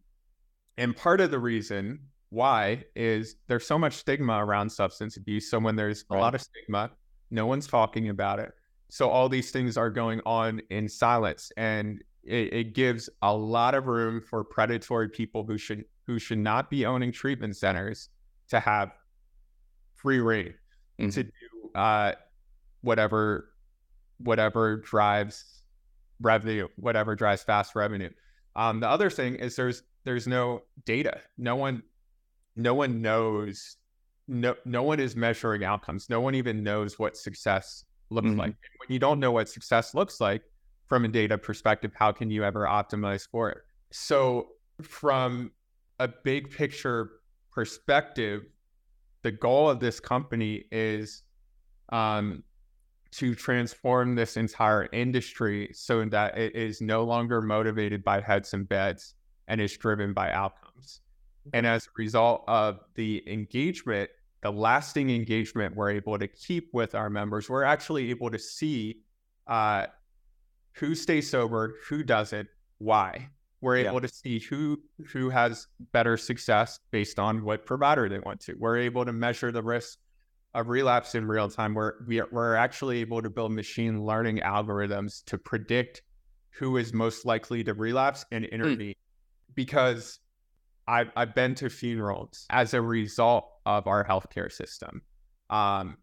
and 0.77 0.95
part 0.95 1.21
of 1.21 1.31
the 1.31 1.39
reason 1.39 1.99
why 2.29 2.83
is 2.95 3.35
there's 3.47 3.65
so 3.65 3.77
much 3.77 3.93
stigma 3.93 4.43
around 4.43 4.69
substance 4.69 5.17
abuse. 5.17 5.49
So 5.49 5.59
when 5.59 5.75
there's 5.75 6.05
right. 6.09 6.17
a 6.17 6.21
lot 6.21 6.35
of 6.35 6.41
stigma, 6.41 6.91
no 7.31 7.45
one's 7.45 7.67
talking 7.67 8.09
about 8.09 8.39
it. 8.39 8.51
So 8.89 9.09
all 9.09 9.29
these 9.29 9.51
things 9.51 9.77
are 9.77 9.89
going 9.89 10.21
on 10.25 10.61
in 10.69 10.89
silence, 10.89 11.51
and 11.57 12.01
it, 12.23 12.53
it 12.53 12.73
gives 12.73 13.09
a 13.21 13.35
lot 13.35 13.75
of 13.75 13.87
room 13.87 14.21
for 14.21 14.43
predatory 14.43 15.09
people 15.09 15.43
who 15.45 15.57
should 15.57 15.85
who 16.05 16.19
should 16.19 16.39
not 16.39 16.69
be 16.69 16.85
owning 16.85 17.11
treatment 17.11 17.55
centers 17.55 18.09
to 18.49 18.59
have 18.59 18.91
free 19.95 20.19
reign 20.19 20.53
mm-hmm. 20.99 21.09
to 21.09 21.23
do 21.23 21.31
uh, 21.75 22.13
whatever 22.81 23.49
whatever 24.17 24.77
drives 24.77 25.63
revenue, 26.21 26.67
whatever 26.75 27.15
drives 27.15 27.43
fast 27.43 27.75
revenue. 27.75 28.09
Um, 28.55 28.79
the 28.79 28.89
other 28.89 29.09
thing 29.09 29.35
is 29.35 29.55
there's 29.55 29.83
there's 30.03 30.27
no 30.27 30.63
data. 30.85 31.21
No 31.37 31.55
one 31.55 31.83
no 32.55 32.73
one 32.73 33.01
knows 33.01 33.77
no 34.27 34.55
no 34.65 34.83
one 34.83 34.99
is 34.99 35.15
measuring 35.15 35.63
outcomes. 35.63 36.09
No 36.09 36.21
one 36.21 36.35
even 36.35 36.63
knows 36.63 36.99
what 36.99 37.17
success 37.17 37.85
looks 38.09 38.27
mm-hmm. 38.27 38.39
like. 38.39 38.55
When 38.79 38.93
you 38.93 38.99
don't 38.99 39.19
know 39.19 39.31
what 39.31 39.49
success 39.49 39.93
looks 39.93 40.19
like 40.19 40.43
from 40.89 41.05
a 41.05 41.07
data 41.07 41.37
perspective, 41.37 41.91
how 41.95 42.11
can 42.11 42.29
you 42.31 42.43
ever 42.43 42.65
optimize 42.65 43.27
for 43.29 43.49
it? 43.49 43.59
So 43.91 44.49
from 44.81 45.51
a 45.99 46.07
big 46.07 46.51
picture 46.51 47.11
perspective, 47.51 48.43
the 49.21 49.31
goal 49.31 49.69
of 49.69 49.79
this 49.79 49.99
company 49.99 50.65
is 50.71 51.23
um, 51.89 52.43
to 53.11 53.35
transform 53.35 54.15
this 54.15 54.35
entire 54.35 54.87
industry 54.91 55.69
so 55.73 56.05
that 56.05 56.37
it 56.37 56.55
is 56.55 56.81
no 56.81 57.03
longer 57.03 57.41
motivated 57.41 58.03
by 58.03 58.21
heads 58.21 58.53
and 58.53 58.67
beds 58.67 59.15
and 59.47 59.61
is 59.61 59.75
driven 59.77 60.13
by 60.13 60.31
outcomes. 60.31 61.01
And 61.53 61.65
as 61.65 61.85
a 61.85 61.89
result 61.97 62.43
of 62.47 62.79
the 62.95 63.23
engagement, 63.27 64.09
the 64.41 64.51
lasting 64.51 65.09
engagement 65.09 65.75
we're 65.75 65.91
able 65.91 66.17
to 66.17 66.27
keep 66.27 66.69
with 66.73 66.95
our 66.95 67.09
members, 67.09 67.49
we're 67.49 67.63
actually 67.63 68.09
able 68.09 68.29
to 68.29 68.39
see 68.39 69.01
uh, 69.47 69.87
who 70.73 70.95
stays 70.95 71.29
sober, 71.29 71.75
who 71.87 72.03
doesn't, 72.03 72.47
why. 72.77 73.29
We're 73.61 73.77
able 73.77 73.95
yeah. 73.95 73.99
to 74.01 74.07
see 74.07 74.39
who 74.39 74.79
who 75.11 75.29
has 75.29 75.67
better 75.91 76.15
success 76.15 76.79
based 76.91 77.19
on 77.19 77.43
what 77.43 77.65
provider 77.65 78.07
they 78.07 78.19
want 78.19 78.39
to. 78.41 78.55
We're 78.57 78.77
able 78.77 79.03
to 79.03 79.11
measure 79.11 79.51
the 79.51 79.61
risk 79.61 79.99
of 80.53 80.69
relapse 80.69 81.13
in 81.13 81.27
real 81.27 81.49
time. 81.49 81.73
We're 81.73 81.95
we 82.07 82.21
are, 82.21 82.27
we're 82.31 82.55
actually 82.55 83.01
able 83.01 83.21
to 83.21 83.29
build 83.29 83.51
machine 83.51 84.05
learning 84.05 84.37
algorithms 84.37 85.25
to 85.25 85.37
predict 85.37 86.03
who 86.51 86.77
is 86.77 86.93
most 86.93 87.25
likely 87.25 87.63
to 87.65 87.73
relapse 87.73 88.25
and 88.31 88.45
hmm. 88.45 88.53
intervene. 88.53 88.91
Mm 88.91 88.95
because 89.55 90.19
I've, 90.87 91.11
I've 91.15 91.35
been 91.35 91.55
to 91.55 91.69
funerals 91.69 92.45
as 92.49 92.73
a 92.73 92.81
result 92.81 93.45
of 93.65 93.87
our 93.87 94.05
healthcare 94.05 94.51
system. 94.51 95.01
Um, 95.49 95.97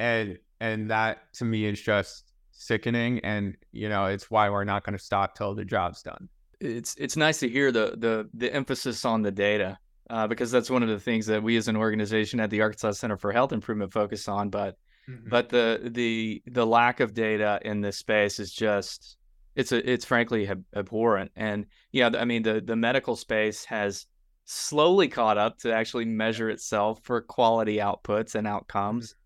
and, 0.00 0.38
and 0.60 0.90
that 0.90 1.34
to 1.34 1.44
me 1.44 1.66
is 1.66 1.80
just 1.80 2.32
sickening. 2.54 3.20
And, 3.20 3.56
you 3.72 3.88
know, 3.88 4.06
it's 4.06 4.30
why 4.30 4.48
we're 4.50 4.64
not 4.64 4.84
going 4.84 4.96
to 4.96 5.04
stop 5.04 5.34
till 5.34 5.54
the 5.54 5.64
job's 5.64 6.02
done. 6.02 6.28
It's, 6.60 6.94
it's 6.96 7.16
nice 7.16 7.40
to 7.40 7.48
hear 7.48 7.70
the, 7.70 7.94
the, 7.96 8.28
the 8.34 8.52
emphasis 8.52 9.04
on 9.04 9.22
the 9.22 9.32
data. 9.32 9.78
Uh, 10.10 10.26
because 10.26 10.50
that's 10.50 10.68
one 10.68 10.82
of 10.82 10.88
the 10.90 11.00
things 11.00 11.24
that 11.24 11.42
we 11.42 11.56
as 11.56 11.66
an 11.66 11.76
organization 11.76 12.38
at 12.38 12.50
the 12.50 12.60
Arkansas 12.60 12.90
Center 12.92 13.16
for 13.16 13.32
Health 13.32 13.52
Improvement 13.52 13.90
focus 13.90 14.28
on. 14.28 14.50
But 14.50 14.76
mm-hmm. 15.08 15.30
but 15.30 15.48
the 15.48 15.80
the 15.82 16.42
the 16.46 16.66
lack 16.66 17.00
of 17.00 17.14
data 17.14 17.58
in 17.62 17.80
this 17.80 17.96
space 17.96 18.38
is 18.38 18.52
just 18.52 19.16
it's 19.56 19.72
a 19.72 19.90
it's 19.90 20.04
frankly 20.04 20.50
abhorrent 20.74 21.30
and 21.36 21.66
yeah 21.92 22.10
i 22.18 22.24
mean 22.24 22.42
the 22.42 22.60
the 22.60 22.76
medical 22.76 23.16
space 23.16 23.64
has 23.64 24.06
slowly 24.44 25.08
caught 25.08 25.38
up 25.38 25.58
to 25.58 25.72
actually 25.72 26.04
measure 26.04 26.50
itself 26.50 27.00
for 27.02 27.20
quality 27.20 27.76
outputs 27.78 28.34
and 28.34 28.46
outcomes 28.46 29.12
mm-hmm. 29.12 29.18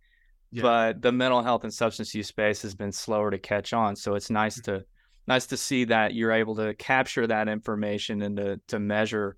Yeah. 0.50 0.62
but 0.62 1.02
the 1.02 1.12
mental 1.12 1.42
health 1.42 1.64
and 1.64 1.72
substance 1.72 2.14
use 2.14 2.28
space 2.28 2.62
has 2.62 2.74
been 2.74 2.92
slower 2.92 3.30
to 3.30 3.38
catch 3.38 3.72
on 3.72 3.96
so 3.96 4.14
it's 4.14 4.30
nice 4.30 4.60
mm-hmm. 4.60 4.76
to 4.76 4.84
nice 5.26 5.46
to 5.46 5.56
see 5.56 5.84
that 5.84 6.14
you're 6.14 6.32
able 6.32 6.56
to 6.56 6.74
capture 6.74 7.26
that 7.26 7.48
information 7.48 8.22
and 8.22 8.36
to 8.36 8.60
to 8.66 8.78
measure 8.78 9.36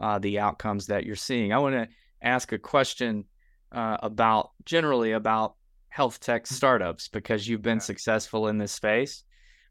uh, 0.00 0.18
the 0.18 0.38
outcomes 0.38 0.86
that 0.86 1.04
you're 1.04 1.16
seeing 1.16 1.52
i 1.52 1.58
want 1.58 1.74
to 1.74 1.88
ask 2.22 2.52
a 2.52 2.58
question 2.58 3.24
uh, 3.72 3.96
about 4.02 4.50
generally 4.64 5.12
about 5.12 5.54
health 5.88 6.20
tech 6.20 6.44
mm. 6.44 6.52
startups 6.52 7.08
because 7.08 7.46
you've 7.46 7.62
been 7.62 7.76
yeah. 7.76 7.82
successful 7.82 8.48
in 8.48 8.58
this 8.58 8.72
space. 8.72 9.24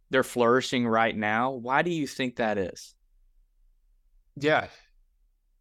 They're 0.10 0.24
flourishing 0.24 0.88
right 0.88 1.16
now. 1.16 1.52
Why 1.52 1.82
do 1.82 1.92
you 1.92 2.08
think 2.08 2.38
that 2.38 2.58
is? 2.58 2.96
Yeah. 4.36 4.68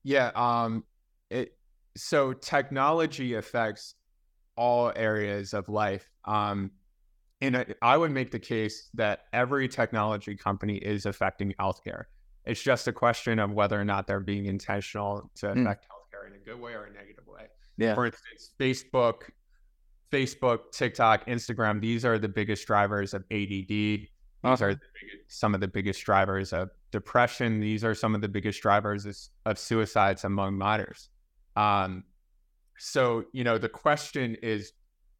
Yeah. 0.02 0.30
Um, 0.35 0.85
it, 1.30 1.56
so 1.97 2.32
technology 2.32 3.35
affects 3.35 3.94
all 4.58 4.92
areas 4.96 5.54
of 5.54 5.68
life. 5.68 6.10
Um, 6.24 6.72
and 7.40 7.74
I 7.80 7.96
would 7.96 8.10
make 8.10 8.32
the 8.32 8.40
case 8.40 8.90
that 8.94 9.20
every 9.32 9.68
technology 9.68 10.36
company 10.36 10.76
is 10.76 11.06
affecting 11.06 11.54
healthcare. 11.60 12.04
It's 12.44 12.60
just 12.60 12.88
a 12.88 12.92
question 12.92 13.38
of 13.38 13.52
whether 13.52 13.80
or 13.80 13.84
not 13.84 14.08
they're 14.08 14.20
being 14.20 14.46
intentional 14.46 15.30
to 15.36 15.52
hmm. 15.52 15.60
affect 15.60 15.84
mm. 15.84 15.88
healthcare 15.88 16.26
in 16.26 16.34
a 16.34 16.44
good 16.44 16.60
way 16.60 16.72
or 16.72 16.84
a 16.84 16.92
negative 16.92 17.26
way. 17.26 17.44
Yeah. 17.76 17.94
For 17.94 18.06
instance, 18.06 18.50
Facebook, 18.58 19.30
Facebook, 20.10 20.72
TikTok, 20.72 21.26
Instagram, 21.26 21.80
these 21.80 22.04
are 22.04 22.18
the 22.18 22.28
biggest 22.28 22.66
drivers 22.66 23.14
of 23.14 23.22
ADD. 23.30 23.68
These 23.68 24.08
are 24.42 24.74
the 24.74 24.80
biggest, 25.00 25.40
some 25.40 25.54
of 25.54 25.60
the 25.60 25.68
biggest 25.68 26.02
drivers 26.04 26.52
of 26.52 26.70
depression. 26.90 27.60
These 27.60 27.84
are 27.84 27.94
some 27.94 28.16
of 28.16 28.20
the 28.20 28.28
biggest 28.28 28.62
drivers 28.62 29.06
of, 29.06 29.16
of 29.46 29.58
suicides 29.58 30.24
among 30.24 30.58
minors. 30.58 31.10
Um, 31.54 32.02
so, 32.78 33.25
you 33.32 33.44
know, 33.44 33.58
the 33.58 33.68
question 33.68 34.37
is 34.42 34.73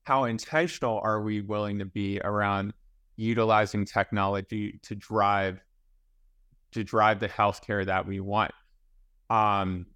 how 0.05 0.25
intentional 0.25 1.01
are 1.03 1.21
we 1.21 1.41
willing 1.41 1.79
to 1.81 1.85
be 1.85 2.21
around 2.23 2.73
utilizing 3.17 3.85
technology 3.85 4.81
to 4.85 4.95
drive 4.95 5.61
to 6.73 6.85
drive 6.85 7.19
the 7.21 7.29
healthcare 7.29 7.85
that 7.85 8.07
we 8.07 8.21
want? 8.21 8.53
Um, 9.29 9.87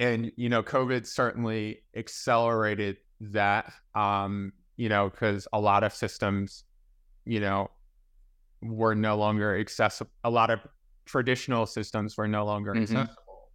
and 0.00 0.32
you 0.36 0.48
know, 0.48 0.62
COVID 0.62 1.06
certainly 1.06 1.82
accelerated 1.96 2.98
that. 3.20 3.72
Um, 3.94 4.52
you 4.76 4.88
know, 4.88 5.10
because 5.10 5.48
a 5.52 5.60
lot 5.60 5.82
of 5.82 5.92
systems, 5.92 6.64
you 7.24 7.40
know, 7.40 7.68
were 8.62 8.94
no 8.94 9.16
longer 9.16 9.58
accessible. 9.58 10.10
A 10.24 10.30
lot 10.30 10.50
of 10.50 10.60
traditional 11.04 11.66
systems 11.66 12.16
were 12.16 12.28
no 12.28 12.44
longer 12.44 12.72
mm-hmm. 12.72 12.82
accessible 12.82 13.50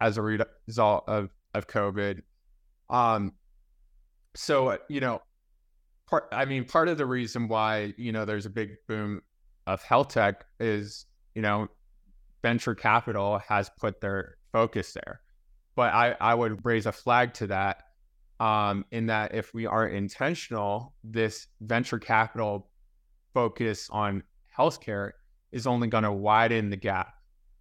as 0.00 0.18
a 0.18 0.22
result 0.22 1.04
of 1.06 1.30
of 1.54 1.66
COVID. 1.66 2.22
Um, 2.90 3.32
so 4.34 4.68
uh, 4.68 4.76
you 4.88 5.00
know, 5.00 5.20
part. 6.08 6.28
I 6.32 6.44
mean, 6.44 6.64
part 6.64 6.88
of 6.88 6.98
the 6.98 7.06
reason 7.06 7.48
why 7.48 7.94
you 7.96 8.12
know 8.12 8.24
there's 8.24 8.46
a 8.46 8.50
big 8.50 8.76
boom 8.86 9.22
of 9.66 9.82
health 9.82 10.08
tech 10.08 10.44
is 10.60 11.06
you 11.34 11.42
know 11.42 11.68
venture 12.42 12.74
capital 12.74 13.38
has 13.48 13.70
put 13.78 14.00
their 14.00 14.36
focus 14.52 14.92
there. 14.92 15.20
But 15.76 15.92
I 15.92 16.16
I 16.20 16.34
would 16.34 16.64
raise 16.64 16.86
a 16.86 16.92
flag 16.92 17.34
to 17.34 17.46
that. 17.48 17.84
Um, 18.40 18.84
in 18.92 19.06
that 19.06 19.34
if 19.34 19.52
we 19.52 19.66
are 19.66 19.88
intentional, 19.88 20.94
this 21.02 21.48
venture 21.60 21.98
capital 21.98 22.70
focus 23.34 23.88
on 23.90 24.22
healthcare 24.56 25.10
is 25.50 25.66
only 25.66 25.88
going 25.88 26.04
to 26.04 26.12
widen 26.12 26.70
the 26.70 26.76
gap 26.76 27.14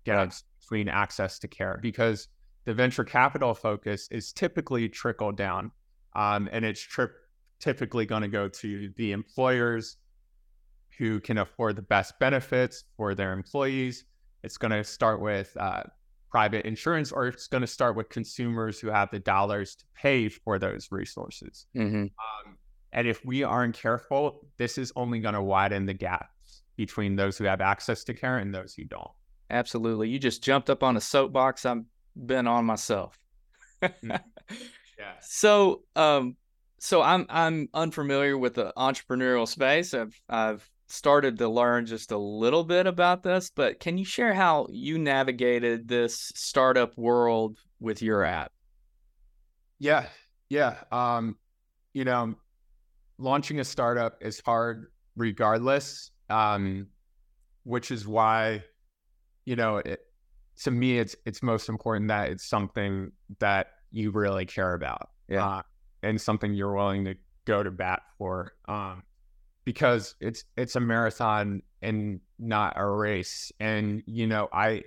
gaps 0.05 0.43
between 0.59 0.87
access 0.87 1.39
to 1.39 1.47
care 1.47 1.79
because 1.81 2.27
the 2.67 2.73
venture 2.73 3.05
capital 3.05 3.53
focus 3.53 4.09
is 4.11 4.33
typically 4.33 4.89
trickle 4.89 5.31
down, 5.31 5.71
um, 6.17 6.49
and 6.51 6.65
it's 6.65 6.81
tri- 6.81 7.07
typically 7.61 8.05
going 8.05 8.21
to 8.21 8.27
go 8.27 8.49
to 8.49 8.91
the 8.97 9.13
employers 9.13 9.95
who 10.97 11.21
can 11.21 11.37
afford 11.37 11.77
the 11.77 11.81
best 11.81 12.19
benefits 12.19 12.83
for 12.97 13.15
their 13.15 13.31
employees. 13.31 14.03
It's 14.43 14.57
going 14.57 14.71
to 14.71 14.83
start 14.83 15.21
with 15.21 15.55
uh, 15.57 15.83
private 16.29 16.65
insurance, 16.65 17.13
or 17.13 17.27
it's 17.27 17.47
going 17.47 17.61
to 17.61 17.67
start 17.67 17.95
with 17.95 18.09
consumers 18.09 18.81
who 18.81 18.89
have 18.89 19.11
the 19.11 19.19
dollars 19.19 19.75
to 19.77 19.85
pay 19.95 20.27
for 20.27 20.59
those 20.59 20.89
resources. 20.91 21.67
Mm-hmm. 21.73 22.01
Um, 22.01 22.57
and 22.91 23.07
if 23.07 23.23
we 23.23 23.43
aren't 23.43 23.75
careful, 23.75 24.45
this 24.57 24.77
is 24.77 24.91
only 24.97 25.19
going 25.19 25.35
to 25.35 25.41
widen 25.41 25.85
the 25.85 25.93
gaps 25.93 26.63
between 26.75 27.15
those 27.15 27.37
who 27.37 27.45
have 27.45 27.61
access 27.61 28.03
to 28.03 28.13
care 28.13 28.39
and 28.39 28.53
those 28.53 28.73
who 28.73 28.83
don't. 28.83 29.11
Absolutely. 29.49 30.09
You 30.09 30.19
just 30.19 30.43
jumped 30.43 30.69
up 30.69 30.83
on 30.83 30.97
a 30.97 31.01
soapbox. 31.01 31.65
I'm 31.65 31.85
been 32.25 32.47
on 32.47 32.65
myself. 32.65 33.17
Mm-hmm. 33.83 34.09
yeah. 34.97 35.13
So, 35.21 35.83
um, 35.95 36.35
so 36.79 37.03
I'm 37.03 37.27
I'm 37.29 37.69
unfamiliar 37.75 38.35
with 38.35 38.55
the 38.55 38.73
entrepreneurial 38.75 39.47
space. 39.47 39.93
I've 39.93 40.19
I've 40.27 40.67
started 40.87 41.37
to 41.37 41.47
learn 41.47 41.85
just 41.85 42.11
a 42.11 42.17
little 42.17 42.63
bit 42.63 42.87
about 42.87 43.21
this, 43.21 43.51
but 43.51 43.79
can 43.79 43.99
you 43.99 44.03
share 44.03 44.33
how 44.33 44.65
you 44.71 44.97
navigated 44.97 45.87
this 45.87 46.31
startup 46.33 46.97
world 46.97 47.59
with 47.79 48.01
your 48.01 48.23
app? 48.23 48.51
Yeah, 49.77 50.07
yeah. 50.49 50.77
Um, 50.91 51.37
you 51.93 52.03
know, 52.03 52.33
launching 53.19 53.59
a 53.59 53.63
startup 53.63 54.17
is 54.21 54.41
hard 54.43 54.87
regardless. 55.15 56.09
Um, 56.31 56.87
which 57.67 57.91
is 57.91 58.07
why, 58.07 58.63
you 59.43 59.57
know, 59.57 59.77
it, 59.77 59.99
to 60.63 60.71
me, 60.71 60.99
it's 60.99 61.15
it's 61.25 61.43
most 61.43 61.69
important 61.69 62.07
that 62.09 62.29
it's 62.29 62.45
something 62.45 63.11
that 63.39 63.67
you 63.91 64.11
really 64.11 64.45
care 64.45 64.73
about, 64.73 65.09
yeah, 65.27 65.45
uh, 65.45 65.61
and 66.03 66.19
something 66.19 66.53
you're 66.53 66.73
willing 66.73 67.05
to 67.05 67.15
go 67.45 67.63
to 67.63 67.71
bat 67.71 68.01
for, 68.17 68.53
um, 68.67 69.03
because 69.65 70.15
it's 70.19 70.43
it's 70.55 70.75
a 70.75 70.79
marathon 70.79 71.61
and 71.81 72.19
not 72.39 72.73
a 72.77 72.85
race. 72.85 73.51
And 73.59 74.03
you 74.05 74.27
know, 74.27 74.49
I, 74.51 74.83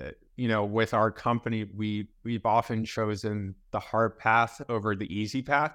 uh, 0.00 0.10
you 0.36 0.48
know, 0.48 0.64
with 0.64 0.94
our 0.94 1.10
company, 1.10 1.64
we 1.64 2.08
we've 2.24 2.46
often 2.46 2.84
chosen 2.84 3.54
the 3.70 3.80
hard 3.80 4.18
path 4.18 4.60
over 4.68 4.96
the 4.96 5.12
easy 5.12 5.42
path. 5.42 5.74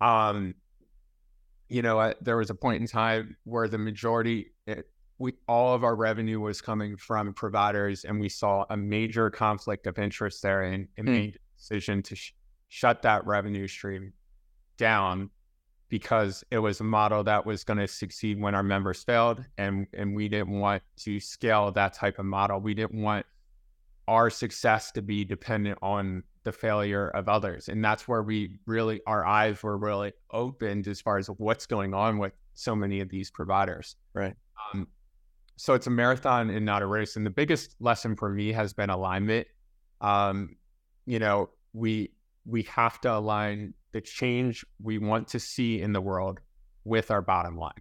Um, 0.00 0.54
you 1.68 1.82
know, 1.82 2.00
I, 2.00 2.14
there 2.20 2.36
was 2.36 2.50
a 2.50 2.54
point 2.54 2.80
in 2.80 2.88
time 2.88 3.36
where 3.44 3.68
the 3.68 3.78
majority, 3.78 4.52
it, 4.66 4.86
we 5.20 5.34
all 5.46 5.74
of 5.74 5.84
our 5.84 5.94
revenue 5.94 6.40
was 6.40 6.62
coming 6.62 6.96
from 6.96 7.34
providers, 7.34 8.04
and 8.04 8.18
we 8.18 8.28
saw 8.28 8.64
a 8.70 8.76
major 8.76 9.30
conflict 9.30 9.86
of 9.86 9.98
interest 9.98 10.42
there, 10.42 10.62
and, 10.62 10.88
and 10.96 11.06
mm. 11.06 11.12
made 11.12 11.36
a 11.36 11.58
decision 11.58 12.02
to 12.02 12.16
sh- 12.16 12.32
shut 12.68 13.02
that 13.02 13.24
revenue 13.26 13.68
stream 13.68 14.14
down 14.78 15.28
because 15.90 16.42
it 16.50 16.58
was 16.58 16.80
a 16.80 16.84
model 16.84 17.22
that 17.22 17.44
was 17.44 17.64
going 17.64 17.78
to 17.78 17.86
succeed 17.86 18.40
when 18.40 18.54
our 18.54 18.62
members 18.62 19.04
failed, 19.04 19.44
and 19.58 19.86
and 19.92 20.16
we 20.16 20.26
didn't 20.26 20.58
want 20.58 20.82
to 20.96 21.20
scale 21.20 21.70
that 21.70 21.92
type 21.92 22.18
of 22.18 22.24
model. 22.24 22.58
We 22.58 22.72
didn't 22.72 23.00
want 23.00 23.26
our 24.08 24.30
success 24.30 24.90
to 24.92 25.02
be 25.02 25.24
dependent 25.24 25.78
on 25.82 26.22
the 26.44 26.52
failure 26.52 27.10
of 27.10 27.28
others, 27.28 27.68
and 27.68 27.84
that's 27.84 28.08
where 28.08 28.22
we 28.22 28.58
really 28.64 29.02
our 29.06 29.26
eyes 29.26 29.62
were 29.62 29.76
really 29.76 30.14
opened 30.30 30.88
as 30.88 31.02
far 31.02 31.18
as 31.18 31.26
what's 31.26 31.66
going 31.66 31.92
on 31.92 32.16
with 32.16 32.32
so 32.54 32.74
many 32.74 33.00
of 33.00 33.10
these 33.10 33.30
providers. 33.30 33.96
Right. 34.14 34.34
Um, 34.72 34.88
so 35.60 35.74
it's 35.74 35.86
a 35.86 35.90
marathon 35.90 36.48
and 36.48 36.64
not 36.64 36.80
a 36.80 36.86
race. 36.86 37.16
And 37.16 37.26
the 37.26 37.30
biggest 37.30 37.76
lesson 37.80 38.16
for 38.16 38.30
me 38.30 38.50
has 38.50 38.72
been 38.72 38.88
alignment. 38.88 39.46
Um, 40.00 40.56
you 41.04 41.18
know, 41.18 41.50
we 41.74 42.12
we 42.46 42.62
have 42.62 42.98
to 43.02 43.14
align 43.14 43.74
the 43.92 44.00
change 44.00 44.64
we 44.82 44.96
want 44.96 45.28
to 45.28 45.38
see 45.38 45.82
in 45.82 45.92
the 45.92 46.00
world 46.00 46.40
with 46.84 47.10
our 47.10 47.20
bottom 47.20 47.58
line. 47.58 47.72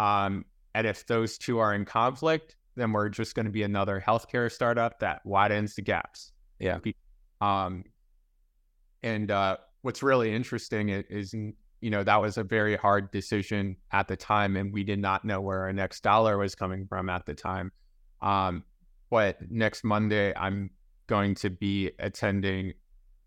Um, 0.00 0.46
and 0.74 0.84
if 0.84 1.06
those 1.06 1.38
two 1.38 1.60
are 1.60 1.74
in 1.74 1.84
conflict, 1.84 2.56
then 2.74 2.90
we're 2.90 3.08
just 3.08 3.36
going 3.36 3.46
to 3.46 3.52
be 3.52 3.62
another 3.62 4.02
healthcare 4.04 4.50
startup 4.50 4.98
that 4.98 5.24
widens 5.24 5.76
the 5.76 5.82
gaps. 5.82 6.32
Yeah. 6.58 6.78
Um, 7.40 7.84
and 9.04 9.30
uh, 9.30 9.58
what's 9.82 10.02
really 10.02 10.34
interesting 10.34 10.88
is, 10.88 11.32
you 11.86 11.90
know, 11.90 12.02
that 12.02 12.20
was 12.20 12.36
a 12.36 12.42
very 12.42 12.74
hard 12.74 13.12
decision 13.12 13.76
at 13.92 14.08
the 14.08 14.16
time, 14.16 14.56
and 14.56 14.72
we 14.72 14.82
did 14.82 14.98
not 14.98 15.24
know 15.24 15.40
where 15.40 15.60
our 15.60 15.72
next 15.72 16.00
dollar 16.00 16.36
was 16.36 16.56
coming 16.56 16.84
from 16.84 17.08
at 17.08 17.24
the 17.26 17.32
time. 17.32 17.70
Um, 18.20 18.64
but 19.08 19.38
next 19.52 19.84
Monday, 19.84 20.34
I'm 20.34 20.70
going 21.06 21.36
to 21.36 21.48
be 21.48 21.92
attending 22.00 22.72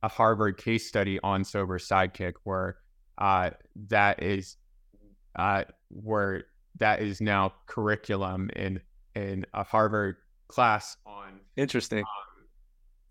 a 0.04 0.10
Harvard 0.10 0.58
case 0.58 0.86
study 0.86 1.22
on 1.24 1.46
sober 1.46 1.80
sidekick, 1.80 2.34
where 2.44 2.80
uh, 3.18 3.52
that 3.88 4.22
is 4.22 4.58
uh, 5.38 5.64
where 5.88 6.44
that 6.80 7.02
is 7.02 7.22
now 7.22 7.54
curriculum 7.66 8.50
in 8.58 8.82
in 9.16 9.46
a 9.54 9.64
Harvard 9.64 10.18
class 10.50 10.98
on 11.06 11.40
interesting. 11.56 12.00
Um, 12.00 12.06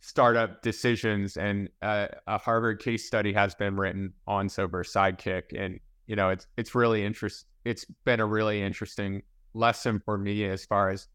startup 0.01 0.63
decisions 0.63 1.37
and 1.37 1.69
uh, 1.83 2.07
a 2.27 2.39
harvard 2.39 2.81
case 2.81 3.07
study 3.07 3.33
has 3.33 3.55
been 3.55 3.77
written 3.77 4.13
on 4.27 4.49
sober 4.49 4.85
sidekick 4.85 5.45
and 5.57 5.81
you 6.07 6.15
know 6.15 6.29
it's 6.31 6.47
it's 6.57 6.75
really 6.75 7.05
interest 7.05 7.47
it's 7.65 7.85
been 8.05 8.21
a 8.21 8.27
really 8.27 8.63
interesting 8.63 9.23
lesson 9.55 10.01
for 10.05 10.17
me 10.17 10.45
as 10.45 10.65
far 10.65 10.91
as 10.91 11.09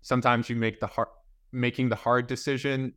sometimes 0.00 0.48
you 0.48 0.56
make 0.56 0.80
the 0.80 0.86
hard 0.86 1.08
making 1.52 1.88
the 1.88 1.96
hard 1.96 2.26
decision 2.26 2.92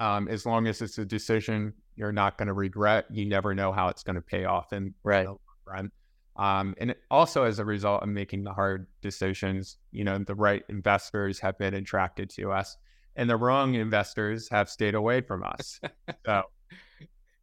um, 0.00 0.28
as 0.28 0.44
long 0.46 0.66
as 0.66 0.82
it's 0.82 0.98
a 0.98 1.04
decision 1.04 1.72
you're 1.96 2.12
not 2.12 2.36
going 2.36 2.46
to 2.46 2.52
regret 2.52 3.06
you 3.10 3.24
never 3.24 3.54
know 3.54 3.72
how 3.72 3.88
it's 3.88 4.02
going 4.02 4.16
to 4.16 4.22
pay 4.22 4.44
off 4.44 4.72
in 4.72 4.94
right. 5.02 5.26
run. 5.66 5.90
Um, 6.36 6.74
and 6.78 6.94
also 7.10 7.44
as 7.44 7.58
a 7.58 7.64
result 7.64 8.02
of 8.02 8.08
making 8.08 8.44
the 8.44 8.52
hard 8.52 8.86
decisions 9.00 9.78
you 9.90 10.04
know 10.04 10.18
the 10.18 10.34
right 10.34 10.62
investors 10.68 11.40
have 11.40 11.58
been 11.58 11.74
attracted 11.74 12.28
to 12.30 12.52
us 12.52 12.76
and 13.16 13.28
the 13.28 13.36
wrong 13.36 13.74
investors 13.74 14.48
have 14.50 14.68
stayed 14.68 14.94
away 14.94 15.20
from 15.20 15.42
us. 15.42 15.80
so, 16.26 16.42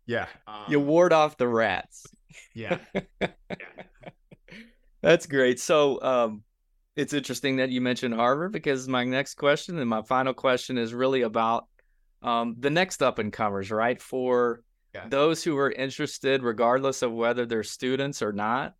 Yeah. 0.05 0.25
Um, 0.47 0.63
you 0.67 0.79
ward 0.79 1.13
off 1.13 1.37
the 1.37 1.47
rats. 1.47 2.07
Yeah. 2.55 2.79
yeah. 3.21 3.27
That's 5.01 5.27
great. 5.27 5.59
So, 5.59 6.01
um, 6.01 6.43
it's 6.95 7.13
interesting 7.13 7.57
that 7.57 7.69
you 7.69 7.79
mentioned 7.79 8.13
Harvard 8.13 8.51
because 8.51 8.87
my 8.87 9.05
next 9.05 9.35
question 9.35 9.79
and 9.79 9.89
my 9.89 10.01
final 10.01 10.33
question 10.33 10.77
is 10.77 10.93
really 10.93 11.21
about 11.21 11.67
um, 12.21 12.55
the 12.59 12.69
next 12.69 13.01
up 13.01 13.19
and 13.19 13.31
comers, 13.31 13.71
right? 13.71 14.01
For 14.01 14.63
yeah. 14.93 15.07
those 15.07 15.43
who 15.43 15.57
are 15.57 15.71
interested, 15.71 16.43
regardless 16.43 17.01
of 17.01 17.13
whether 17.13 17.45
they're 17.45 17.63
students 17.63 18.21
or 18.21 18.33
not, 18.33 18.73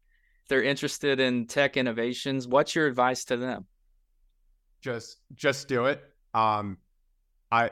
they're 0.50 0.64
interested 0.64 1.20
in 1.20 1.48
tech 1.48 1.78
innovations. 1.78 2.48
What's 2.48 2.76
your 2.76 2.88
advice 2.88 3.24
to 3.26 3.38
them? 3.38 3.68
Just, 4.82 5.18
just 5.36 5.68
do 5.68 5.86
it. 5.86 6.02
Um, 6.34 6.78
I 7.52 7.72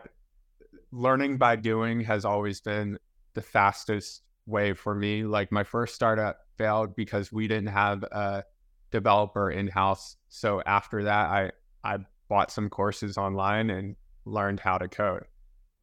learning 0.92 1.38
by 1.38 1.56
doing 1.56 2.02
has 2.02 2.26
always 2.26 2.62
been 2.62 2.98
the 3.34 3.42
fastest 3.42 4.24
way 4.46 4.74
for 4.74 4.96
me. 4.96 5.24
Like 5.24 5.52
my 5.52 5.64
first 5.64 5.96
startup 5.96 6.40
failed 6.58 6.96
because 6.96 7.32
we 7.32 7.48
didn't 7.48 7.68
have 7.70 8.04
a 8.04 8.44
developer 8.92 9.52
in 9.52 9.68
house. 9.68 10.16
So 10.30 10.62
after 10.66 11.04
that, 11.04 11.30
I 11.30 11.52
I 11.84 11.98
bought 12.30 12.52
some 12.52 12.70
courses 12.70 13.18
online 13.18 13.70
and 13.70 13.96
learned 14.26 14.60
how 14.60 14.78
to 14.78 14.88
code. 14.88 15.24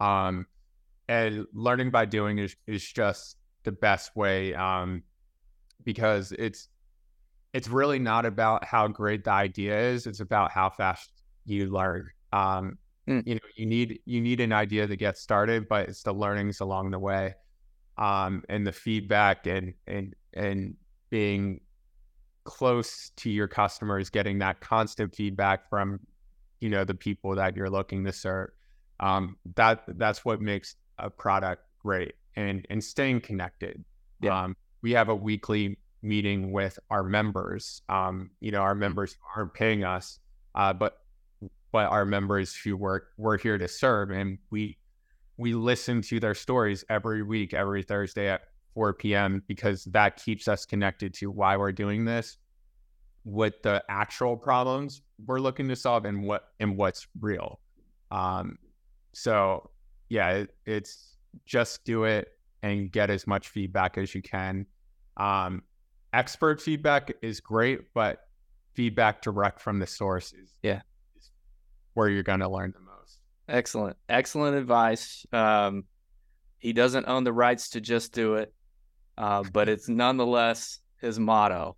Um, 0.00 0.46
and 1.08 1.46
learning 1.52 1.90
by 1.90 2.06
doing 2.06 2.38
is 2.38 2.56
is 2.66 2.84
just 2.84 3.36
the 3.64 3.72
best 3.72 4.14
way 4.16 4.54
um, 4.54 5.02
because 5.84 6.32
it's 6.32 6.68
it's 7.52 7.68
really 7.68 7.98
not 7.98 8.26
about 8.26 8.64
how 8.64 8.88
great 8.88 9.24
the 9.24 9.30
idea 9.30 9.78
is. 9.90 10.06
It's 10.06 10.20
about 10.20 10.50
how 10.50 10.70
fast 10.70 11.12
you 11.44 11.70
learn. 11.70 12.08
Um, 12.34 12.78
mm. 13.08 13.22
You 13.26 13.36
know, 13.36 13.40
you 13.56 13.66
need 13.66 14.00
you 14.04 14.20
need 14.20 14.40
an 14.40 14.52
idea 14.52 14.86
to 14.86 14.96
get 14.96 15.16
started, 15.16 15.68
but 15.68 15.88
it's 15.88 16.02
the 16.02 16.12
learnings 16.12 16.60
along 16.60 16.90
the 16.90 16.98
way, 16.98 17.34
um, 17.96 18.42
and 18.48 18.66
the 18.66 18.72
feedback 18.72 19.46
and 19.46 19.74
and 19.86 20.14
and 20.34 20.74
being 21.10 21.60
close 22.42 23.10
to 23.16 23.30
your 23.30 23.46
customers, 23.46 24.10
getting 24.10 24.38
that 24.40 24.60
constant 24.60 25.14
feedback 25.14 25.70
from, 25.70 26.00
you 26.60 26.68
know, 26.68 26.84
the 26.84 26.94
people 26.94 27.34
that 27.36 27.56
you're 27.56 27.70
looking 27.70 28.04
to 28.04 28.12
serve. 28.12 28.50
Um, 29.00 29.36
that 29.54 29.84
that's 29.86 30.24
what 30.24 30.40
makes 30.40 30.76
a 30.98 31.08
product 31.10 31.62
great 31.78 32.14
and 32.36 32.66
and 32.68 32.82
staying 32.82 33.20
connected. 33.20 33.84
Yeah. 34.20 34.42
Um, 34.42 34.56
we 34.82 34.90
have 34.92 35.08
a 35.08 35.14
weekly 35.14 35.78
meeting 36.02 36.52
with 36.52 36.78
our 36.90 37.04
members. 37.04 37.80
Um, 37.88 38.30
you 38.40 38.50
know, 38.50 38.60
our 38.60 38.72
mm-hmm. 38.72 38.80
members 38.80 39.16
aren't 39.36 39.54
paying 39.54 39.84
us, 39.84 40.18
uh, 40.56 40.72
but 40.72 40.98
but 41.74 41.90
our 41.90 42.04
members 42.04 42.54
who 42.54 42.76
work 42.76 43.08
we're 43.16 43.36
here 43.36 43.58
to 43.58 43.66
serve, 43.66 44.12
and 44.12 44.38
we 44.50 44.78
we 45.38 45.54
listen 45.54 46.00
to 46.02 46.20
their 46.20 46.32
stories 46.32 46.84
every 46.88 47.24
week, 47.24 47.52
every 47.52 47.82
Thursday 47.82 48.28
at 48.28 48.42
4 48.74 48.94
p.m. 48.94 49.42
because 49.48 49.82
that 49.86 50.14
keeps 50.22 50.46
us 50.46 50.64
connected 50.64 51.12
to 51.14 51.32
why 51.32 51.56
we're 51.56 51.72
doing 51.72 52.04
this, 52.04 52.38
what 53.24 53.60
the 53.64 53.82
actual 53.88 54.36
problems 54.36 55.02
we're 55.26 55.40
looking 55.40 55.66
to 55.66 55.74
solve, 55.74 56.04
and 56.04 56.22
what 56.22 56.44
and 56.60 56.76
what's 56.76 57.08
real. 57.20 57.58
Um, 58.12 58.56
so 59.12 59.68
yeah, 60.08 60.30
it, 60.30 60.54
it's 60.66 61.16
just 61.44 61.84
do 61.84 62.04
it 62.04 62.28
and 62.62 62.92
get 62.92 63.10
as 63.10 63.26
much 63.26 63.48
feedback 63.48 63.98
as 63.98 64.14
you 64.14 64.22
can. 64.22 64.64
Um, 65.16 65.64
expert 66.12 66.62
feedback 66.62 67.12
is 67.20 67.40
great, 67.40 67.92
but 67.94 68.28
feedback 68.74 69.22
direct 69.22 69.60
from 69.60 69.80
the 69.80 69.88
source 69.88 70.32
is 70.32 70.52
yeah 70.62 70.82
where 71.94 72.08
you're 72.08 72.22
going 72.22 72.40
to 72.40 72.48
learn 72.48 72.72
the 72.72 72.80
most. 72.80 73.18
Excellent, 73.48 73.96
excellent 74.08 74.56
advice. 74.56 75.26
Um, 75.32 75.84
he 76.58 76.72
doesn't 76.72 77.06
own 77.08 77.24
the 77.24 77.32
rights 77.32 77.70
to 77.70 77.80
just 77.80 78.12
do 78.12 78.34
it 78.34 78.52
uh, 79.16 79.42
but 79.52 79.68
it's 79.68 79.88
nonetheless 79.88 80.80
his 81.00 81.18
motto. 81.18 81.76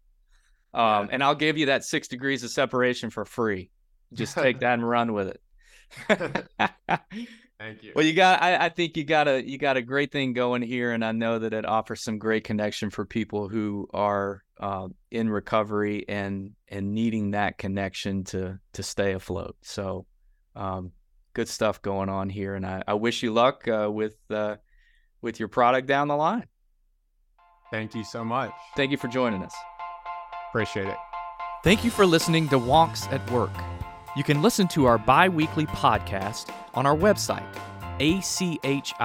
Um, 0.75 1.09
and 1.11 1.25
I'll 1.25 1.35
give 1.35 1.57
you 1.57 1.67
that 1.67 1.85
six 1.85 2.09
degrees 2.09 2.43
of 2.45 2.51
separation 2.51 3.11
for 3.11 3.25
free. 3.25 3.71
Just 4.13 4.35
take 4.35 4.59
that 4.61 4.75
and 4.75 4.87
run 4.89 5.13
with 5.13 5.29
it. 6.09 6.41
Thank 7.59 7.83
you. 7.83 7.93
Well, 7.97 8.05
you 8.05 8.13
got. 8.13 8.43
I, 8.43 8.67
I, 8.67 8.69
think 8.69 8.97
you 8.97 9.05
got 9.05 9.29
a 9.29 9.43
you 9.43 9.57
got 9.57 9.79
a 9.79 9.83
great 9.83 10.13
thing 10.13 10.35
going 10.35 10.61
here, 10.61 10.93
and 10.93 11.03
I 11.03 11.13
know 11.13 11.39
that 11.39 11.55
it 11.55 11.65
offers 11.65 12.03
some 12.03 12.19
great 12.19 12.45
connection 12.45 12.91
for 12.91 13.07
people 13.07 13.49
who 13.49 13.89
are 13.95 14.43
uh, 14.61 14.89
in 15.11 15.31
recovery 15.31 16.05
and 16.07 16.51
and 16.69 16.93
needing 16.93 17.31
that 17.31 17.57
connection 17.57 18.25
to 18.25 18.59
to 18.75 18.83
stay 18.83 19.15
afloat. 19.15 19.57
So, 19.63 20.05
um, 20.55 20.93
good 21.33 21.49
stuff 21.49 21.81
going 21.81 22.11
on 22.11 22.29
here, 22.29 22.55
and 22.55 22.67
I, 22.67 22.83
I 22.87 22.95
wish 22.95 23.23
you 23.23 23.33
luck 23.33 23.67
uh, 23.67 23.91
with 23.91 24.17
uh, 24.31 24.57
with 25.23 25.41
your 25.41 25.49
product 25.49 25.89
down 25.89 26.09
the 26.09 26.17
line. 26.17 26.47
Thank 27.71 27.95
you 27.95 28.05
so 28.05 28.23
much. 28.23 28.53
Thank 28.77 28.91
you 28.91 28.99
for 28.99 29.09
joining 29.09 29.43
us. 29.43 29.55
Appreciate 30.51 30.89
it. 30.89 30.97
Thank 31.65 31.85
you 31.85 31.91
for 31.91 32.05
listening 32.07 32.49
to 32.51 32.59
Wonks 32.59 33.11
at 33.11 33.29
Work. 33.31 33.51
You 34.17 34.25
can 34.25 34.41
listen 34.41 34.67
to 34.69 34.87
our 34.87 34.97
bi 34.97 35.29
weekly 35.29 35.67
podcast 35.67 36.49
on 36.73 36.87
our 36.87 36.97
website, 36.97 37.47
achi.net. 38.01 38.99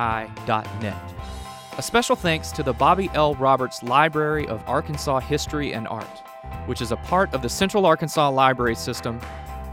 A 1.78 1.82
special 1.82 2.15
thanks 2.15 2.52
to 2.54 2.63
the 2.63 2.71
Bobby 2.71 3.10
L. 3.13 3.36
Roberts 3.36 3.84
Library 3.84 4.47
of 4.47 4.63
Arkansas 4.67 5.19
History 5.19 5.74
and 5.74 5.86
Art, 5.89 6.21
which 6.65 6.82
is 6.82 6.93
a 6.93 6.97
part 6.97 7.34
of 7.34 7.41
the 7.41 7.50
Central 7.50 7.86
Arkansas 7.86 8.30
Library 8.30 8.76
System, 8.76 9.19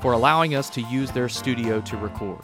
for 0.01 0.13
allowing 0.13 0.57
us 0.57 0.69
to 0.71 0.81
use 0.83 1.13
their 1.13 1.29
studio 1.29 1.81
to 1.83 1.97
record. 1.97 2.43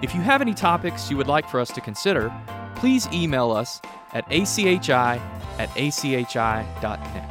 If 0.00 0.14
you 0.14 0.20
have 0.20 0.40
any 0.40 0.54
topics 0.54 1.10
you 1.10 1.16
would 1.16 1.26
like 1.26 1.48
for 1.48 1.58
us 1.58 1.72
to 1.72 1.80
consider, 1.80 2.32
please 2.76 3.08
email 3.12 3.50
us 3.50 3.80
at 4.12 4.24
achi 4.30 4.78
at 4.78 5.76
achi.net. 5.76 7.30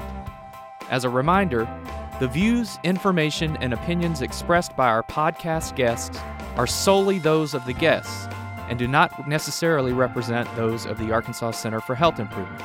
As 0.89 1.05
a 1.05 1.09
reminder, 1.09 1.65
the 2.21 2.27
views, 2.27 2.77
information, 2.83 3.57
and 3.57 3.73
opinions 3.73 4.21
expressed 4.21 4.77
by 4.77 4.87
our 4.87 5.01
podcast 5.01 5.75
guests 5.75 6.19
are 6.55 6.67
solely 6.67 7.17
those 7.17 7.55
of 7.55 7.65
the 7.65 7.73
guests 7.73 8.27
and 8.69 8.77
do 8.77 8.87
not 8.87 9.27
necessarily 9.27 9.91
represent 9.91 10.47
those 10.55 10.85
of 10.85 10.99
the 10.99 11.11
Arkansas 11.11 11.49
Center 11.49 11.81
for 11.81 11.95
Health 11.95 12.19
Improvement. 12.19 12.63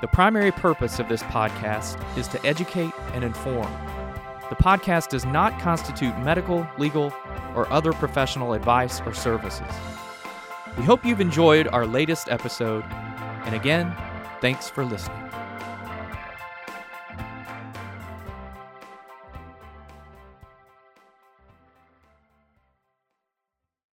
The 0.00 0.08
primary 0.08 0.50
purpose 0.50 0.98
of 0.98 1.10
this 1.10 1.22
podcast 1.24 2.02
is 2.16 2.26
to 2.28 2.42
educate 2.46 2.92
and 3.12 3.22
inform. 3.22 3.70
The 4.48 4.56
podcast 4.56 5.10
does 5.10 5.26
not 5.26 5.60
constitute 5.60 6.18
medical, 6.20 6.66
legal, 6.78 7.12
or 7.54 7.70
other 7.70 7.92
professional 7.92 8.54
advice 8.54 9.02
or 9.02 9.12
services. 9.12 9.70
We 10.78 10.84
hope 10.84 11.04
you've 11.04 11.20
enjoyed 11.20 11.68
our 11.68 11.86
latest 11.86 12.30
episode, 12.30 12.84
and 13.44 13.54
again, 13.54 13.94
Thanks 14.40 14.68
for 14.68 14.84
listening. 14.84 15.45